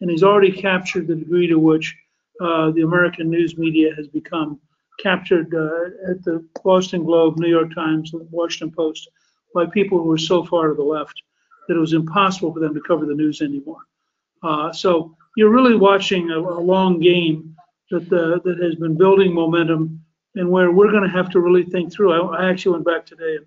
And 0.00 0.10
he's 0.10 0.22
already 0.22 0.52
captured 0.52 1.06
the 1.06 1.14
degree 1.14 1.46
to 1.46 1.58
which 1.58 1.96
uh, 2.40 2.70
the 2.70 2.82
American 2.82 3.28
news 3.28 3.58
media 3.58 3.94
has 3.94 4.08
become 4.08 4.58
captured 4.98 5.54
uh, 5.54 6.10
at 6.10 6.22
the 6.24 6.44
Boston 6.64 7.04
Globe, 7.04 7.38
New 7.38 7.48
York 7.48 7.74
Times, 7.74 8.12
Washington 8.30 8.74
Post 8.74 9.08
by 9.54 9.66
people 9.66 9.98
who 9.98 10.08
were 10.08 10.18
so 10.18 10.44
far 10.44 10.68
to 10.68 10.74
the 10.74 10.82
left 10.82 11.22
that 11.68 11.76
it 11.76 11.80
was 11.80 11.92
impossible 11.92 12.52
for 12.52 12.60
them 12.60 12.74
to 12.74 12.80
cover 12.80 13.06
the 13.06 13.14
news 13.14 13.42
anymore. 13.42 13.80
Uh, 14.42 14.72
so 14.72 15.16
you're 15.36 15.50
really 15.50 15.76
watching 15.76 16.30
a, 16.30 16.38
a 16.38 16.60
long 16.60 16.98
game 16.98 17.54
that, 17.90 18.04
uh, 18.12 18.40
that 18.44 18.58
has 18.62 18.74
been 18.76 18.96
building 18.96 19.34
momentum 19.34 20.02
and 20.36 20.48
where 20.48 20.70
we're 20.70 20.90
going 20.90 21.02
to 21.02 21.10
have 21.10 21.28
to 21.30 21.40
really 21.40 21.64
think 21.64 21.92
through. 21.92 22.12
I, 22.12 22.44
I 22.44 22.50
actually 22.50 22.72
went 22.72 22.86
back 22.86 23.04
today 23.04 23.36
and 23.36 23.46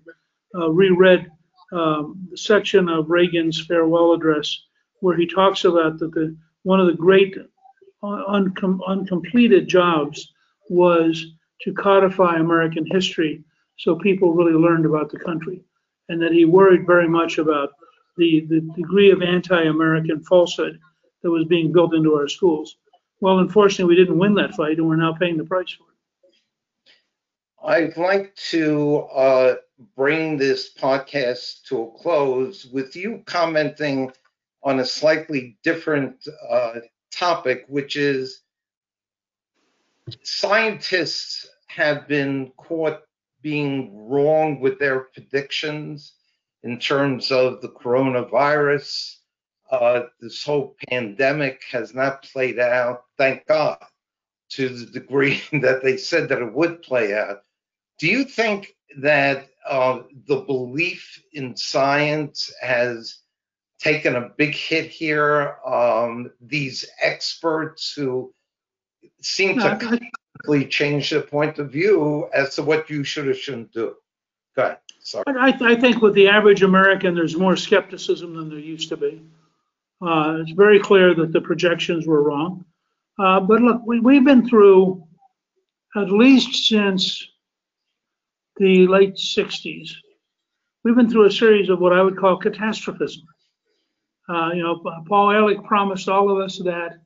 uh, 0.62 0.70
reread 0.70 1.30
um, 1.74 2.28
section 2.34 2.88
of 2.88 3.10
Reagan's 3.10 3.64
farewell 3.66 4.12
address 4.12 4.56
where 5.00 5.16
he 5.16 5.26
talks 5.26 5.64
about 5.64 5.98
that 5.98 6.12
the 6.12 6.36
one 6.62 6.80
of 6.80 6.86
the 6.86 6.94
great 6.94 7.36
uncom- 8.02 8.80
uncompleted 8.86 9.68
jobs 9.68 10.32
was 10.70 11.26
to 11.60 11.72
codify 11.72 12.36
American 12.36 12.86
history 12.86 13.44
so 13.76 13.96
people 13.96 14.34
really 14.34 14.52
learned 14.52 14.86
about 14.86 15.10
the 15.10 15.18
country, 15.18 15.62
and 16.08 16.22
that 16.22 16.32
he 16.32 16.44
worried 16.44 16.86
very 16.86 17.08
much 17.08 17.38
about 17.38 17.70
the, 18.16 18.46
the 18.48 18.60
degree 18.76 19.10
of 19.10 19.22
anti-American 19.22 20.22
falsehood 20.22 20.78
that 21.22 21.30
was 21.30 21.44
being 21.46 21.72
built 21.72 21.94
into 21.94 22.14
our 22.14 22.28
schools. 22.28 22.76
Well, 23.20 23.40
unfortunately, 23.40 23.94
we 23.94 24.00
didn't 24.00 24.18
win 24.18 24.34
that 24.34 24.54
fight, 24.54 24.78
and 24.78 24.86
we're 24.86 24.96
now 24.96 25.14
paying 25.14 25.36
the 25.36 25.44
price 25.44 25.70
for 25.70 25.84
it. 25.84 25.93
I'd 27.66 27.96
like 27.96 28.34
to 28.50 28.98
uh, 29.14 29.54
bring 29.96 30.36
this 30.36 30.74
podcast 30.74 31.62
to 31.68 31.84
a 31.84 31.90
close 31.92 32.66
with 32.66 32.94
you 32.94 33.22
commenting 33.24 34.12
on 34.62 34.80
a 34.80 34.84
slightly 34.84 35.56
different 35.62 36.28
uh, 36.50 36.80
topic, 37.10 37.64
which 37.68 37.96
is 37.96 38.42
scientists 40.22 41.48
have 41.68 42.06
been 42.06 42.52
caught 42.58 43.00
being 43.40 44.10
wrong 44.10 44.60
with 44.60 44.78
their 44.78 45.00
predictions 45.00 46.12
in 46.64 46.78
terms 46.78 47.32
of 47.32 47.62
the 47.62 47.68
coronavirus. 47.68 49.16
Uh, 49.70 50.02
this 50.20 50.44
whole 50.44 50.76
pandemic 50.90 51.62
has 51.72 51.94
not 51.94 52.24
played 52.24 52.58
out, 52.58 53.04
thank 53.16 53.46
God, 53.46 53.78
to 54.50 54.68
the 54.68 54.84
degree 54.84 55.40
that 55.62 55.82
they 55.82 55.96
said 55.96 56.28
that 56.28 56.42
it 56.42 56.52
would 56.52 56.82
play 56.82 57.14
out. 57.14 57.40
Do 58.04 58.10
you 58.10 58.24
think 58.26 58.76
that 58.98 59.48
uh, 59.66 60.00
the 60.28 60.40
belief 60.40 61.22
in 61.32 61.56
science 61.56 62.52
has 62.60 63.20
taken 63.80 64.14
a 64.14 64.28
big 64.36 64.54
hit 64.54 64.90
here? 64.90 65.56
Um, 65.64 66.30
these 66.38 66.84
experts 67.00 67.94
who 67.96 68.34
seem 69.22 69.58
to 69.58 69.76
completely 69.78 70.68
change 70.68 71.08
their 71.08 71.22
point 71.22 71.58
of 71.58 71.72
view 71.72 72.28
as 72.34 72.56
to 72.56 72.62
what 72.62 72.90
you 72.90 73.04
should 73.04 73.26
or 73.26 73.32
shouldn't 73.32 73.72
do. 73.72 73.94
Go 74.54 74.64
ahead. 74.64 74.78
Sorry. 75.00 75.24
I, 75.26 75.56
I 75.62 75.74
think 75.74 76.02
with 76.02 76.12
the 76.12 76.28
average 76.28 76.62
American, 76.62 77.14
there's 77.14 77.38
more 77.38 77.56
skepticism 77.56 78.36
than 78.36 78.50
there 78.50 78.58
used 78.58 78.90
to 78.90 78.98
be. 78.98 79.22
Uh, 80.02 80.40
it's 80.42 80.50
very 80.50 80.78
clear 80.78 81.14
that 81.14 81.32
the 81.32 81.40
projections 81.40 82.06
were 82.06 82.22
wrong. 82.22 82.66
Uh, 83.18 83.40
but 83.40 83.62
look, 83.62 83.80
we, 83.86 84.00
we've 84.00 84.26
been 84.26 84.46
through, 84.46 85.02
at 85.96 86.10
least 86.10 86.66
since 86.66 87.30
the 88.56 88.86
late 88.86 89.14
60s, 89.14 89.90
we've 90.84 90.94
been 90.94 91.10
through 91.10 91.26
a 91.26 91.30
series 91.30 91.68
of 91.68 91.80
what 91.80 91.92
I 91.92 92.02
would 92.02 92.16
call 92.16 92.36
catastrophism. 92.36 93.24
Uh, 94.28 94.50
you 94.54 94.62
know, 94.62 94.82
Paul 95.06 95.30
Ehrlich 95.30 95.62
promised 95.64 96.08
all 96.08 96.30
of 96.30 96.38
us 96.38 96.58
that 96.58 96.98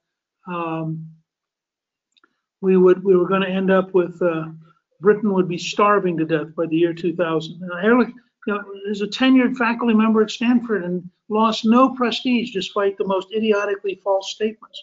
um, 0.46 1.06
we 2.60 2.76
would 2.76 3.02
we 3.02 3.16
were 3.16 3.28
going 3.28 3.42
to 3.42 3.48
end 3.48 3.70
up 3.70 3.92
with 3.94 4.20
uh, 4.22 4.46
Britain 5.00 5.32
would 5.32 5.48
be 5.48 5.58
starving 5.58 6.16
to 6.16 6.24
death 6.24 6.54
by 6.56 6.66
the 6.66 6.76
year 6.76 6.92
2000. 6.92 7.62
And 7.62 7.84
Ehrlich 7.84 8.08
you 8.46 8.54
know, 8.54 8.64
is 8.86 9.02
a 9.02 9.06
tenured 9.06 9.56
faculty 9.56 9.94
member 9.94 10.22
at 10.22 10.30
Stanford 10.30 10.84
and 10.84 11.08
lost 11.28 11.64
no 11.64 11.90
prestige 11.90 12.52
despite 12.52 12.96
the 12.96 13.06
most 13.06 13.28
idiotically 13.34 14.00
false 14.02 14.32
statements. 14.32 14.80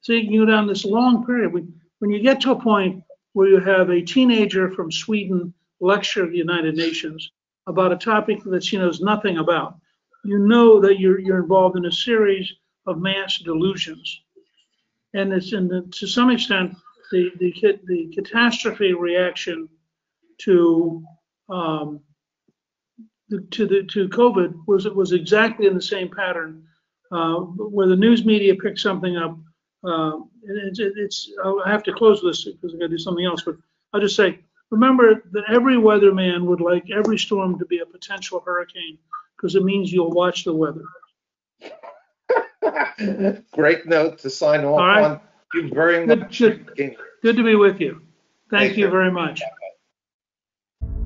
So 0.00 0.12
you 0.12 0.24
can 0.24 0.38
go 0.38 0.44
down 0.44 0.66
this 0.66 0.84
long 0.84 1.24
period. 1.24 1.52
When 1.52 2.10
you 2.10 2.20
get 2.20 2.40
to 2.42 2.52
a 2.52 2.60
point 2.60 3.02
where 3.32 3.48
you 3.48 3.60
have 3.60 3.90
a 3.90 4.02
teenager 4.02 4.70
from 4.70 4.92
Sweden 4.92 5.54
lecture 5.80 6.24
at 6.24 6.30
the 6.30 6.38
United 6.38 6.76
Nations 6.76 7.30
about 7.66 7.92
a 7.92 7.96
topic 7.96 8.42
that 8.44 8.64
she 8.64 8.76
knows 8.76 9.00
nothing 9.00 9.38
about, 9.38 9.76
you 10.24 10.38
know 10.38 10.80
that 10.80 10.98
you're, 10.98 11.18
you're 11.18 11.42
involved 11.42 11.76
in 11.76 11.86
a 11.86 11.92
series 11.92 12.52
of 12.86 12.98
mass 12.98 13.38
delusions. 13.38 14.22
And 15.14 15.32
it's 15.32 15.52
in 15.52 15.68
the, 15.68 15.82
to 15.98 16.06
some 16.06 16.30
extent, 16.30 16.76
the, 17.10 17.30
the, 17.38 17.52
the 17.86 18.12
catastrophe 18.14 18.92
reaction 18.92 19.68
to 20.38 21.04
um, 21.48 22.00
to 23.50 23.66
the 23.66 23.84
to 23.84 24.08
COVID 24.08 24.66
was 24.66 24.88
was 24.88 25.12
exactly 25.12 25.66
in 25.66 25.74
the 25.74 25.82
same 25.82 26.10
pattern, 26.10 26.64
uh, 27.10 27.36
where 27.36 27.88
the 27.88 27.96
news 27.96 28.24
media 28.24 28.54
picked 28.54 28.78
something 28.78 29.16
up. 29.16 29.38
Uh, 29.82 30.18
it's, 30.42 30.78
it's 30.78 31.30
I 31.44 31.70
have 31.70 31.82
to 31.84 31.92
close 31.92 32.22
this 32.22 32.44
because 32.44 32.74
I 32.74 32.78
got 32.78 32.84
to 32.84 32.88
do 32.88 32.98
something 32.98 33.24
else, 33.24 33.42
but 33.42 33.56
I'll 33.92 34.00
just 34.00 34.16
say 34.16 34.40
remember 34.70 35.22
that 35.32 35.44
every 35.48 35.76
weatherman 35.76 36.44
would 36.44 36.60
like 36.60 36.90
every 36.90 37.18
storm 37.18 37.58
to 37.58 37.64
be 37.66 37.78
a 37.78 37.86
potential 37.86 38.42
hurricane 38.44 38.98
because 39.36 39.54
it 39.54 39.64
means 39.64 39.92
you'll 39.92 40.10
watch 40.10 40.44
the 40.44 40.54
weather. 40.54 40.84
Great 43.52 43.86
note 43.86 44.18
to 44.18 44.30
sign 44.30 44.64
off 44.64 44.78
right. 44.78 45.04
on. 45.04 45.20
Thank 45.52 45.64
you 45.64 45.74
very 45.74 46.06
much. 46.06 46.38
Good, 46.38 46.66
good, 46.76 46.96
good, 47.22 47.36
to 47.36 47.44
be 47.44 47.54
with 47.54 47.80
you. 47.80 48.02
Thank, 48.50 48.68
Thank 48.68 48.76
you, 48.76 48.86
you 48.86 48.90
very 48.90 49.10
much. 49.10 49.42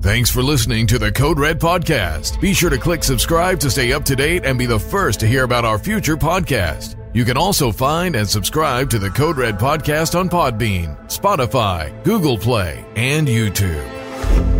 Thanks 0.01 0.29
for 0.29 0.41
listening 0.41 0.87
to 0.87 0.97
the 0.97 1.11
Code 1.11 1.39
Red 1.39 1.59
Podcast. 1.59 2.39
Be 2.39 2.53
sure 2.53 2.69
to 2.69 2.77
click 2.77 3.03
subscribe 3.03 3.59
to 3.59 3.69
stay 3.69 3.91
up 3.91 4.05
to 4.05 4.15
date 4.15 4.45
and 4.45 4.57
be 4.57 4.65
the 4.65 4.79
first 4.79 5.19
to 5.19 5.27
hear 5.27 5.43
about 5.43 5.65
our 5.65 5.77
future 5.77 6.15
podcast. 6.15 6.95
You 7.11 7.25
can 7.25 7.37
also 7.37 7.71
find 7.71 8.15
and 8.15 8.29
subscribe 8.29 8.89
to 8.91 8.99
the 8.99 9.09
Code 9.09 9.37
Red 9.37 9.57
Podcast 9.57 10.17
on 10.17 10.29
Podbean, 10.29 10.95
Spotify, 11.07 11.91
Google 12.03 12.37
Play, 12.37 12.85
and 12.95 13.27
YouTube. 13.27 14.58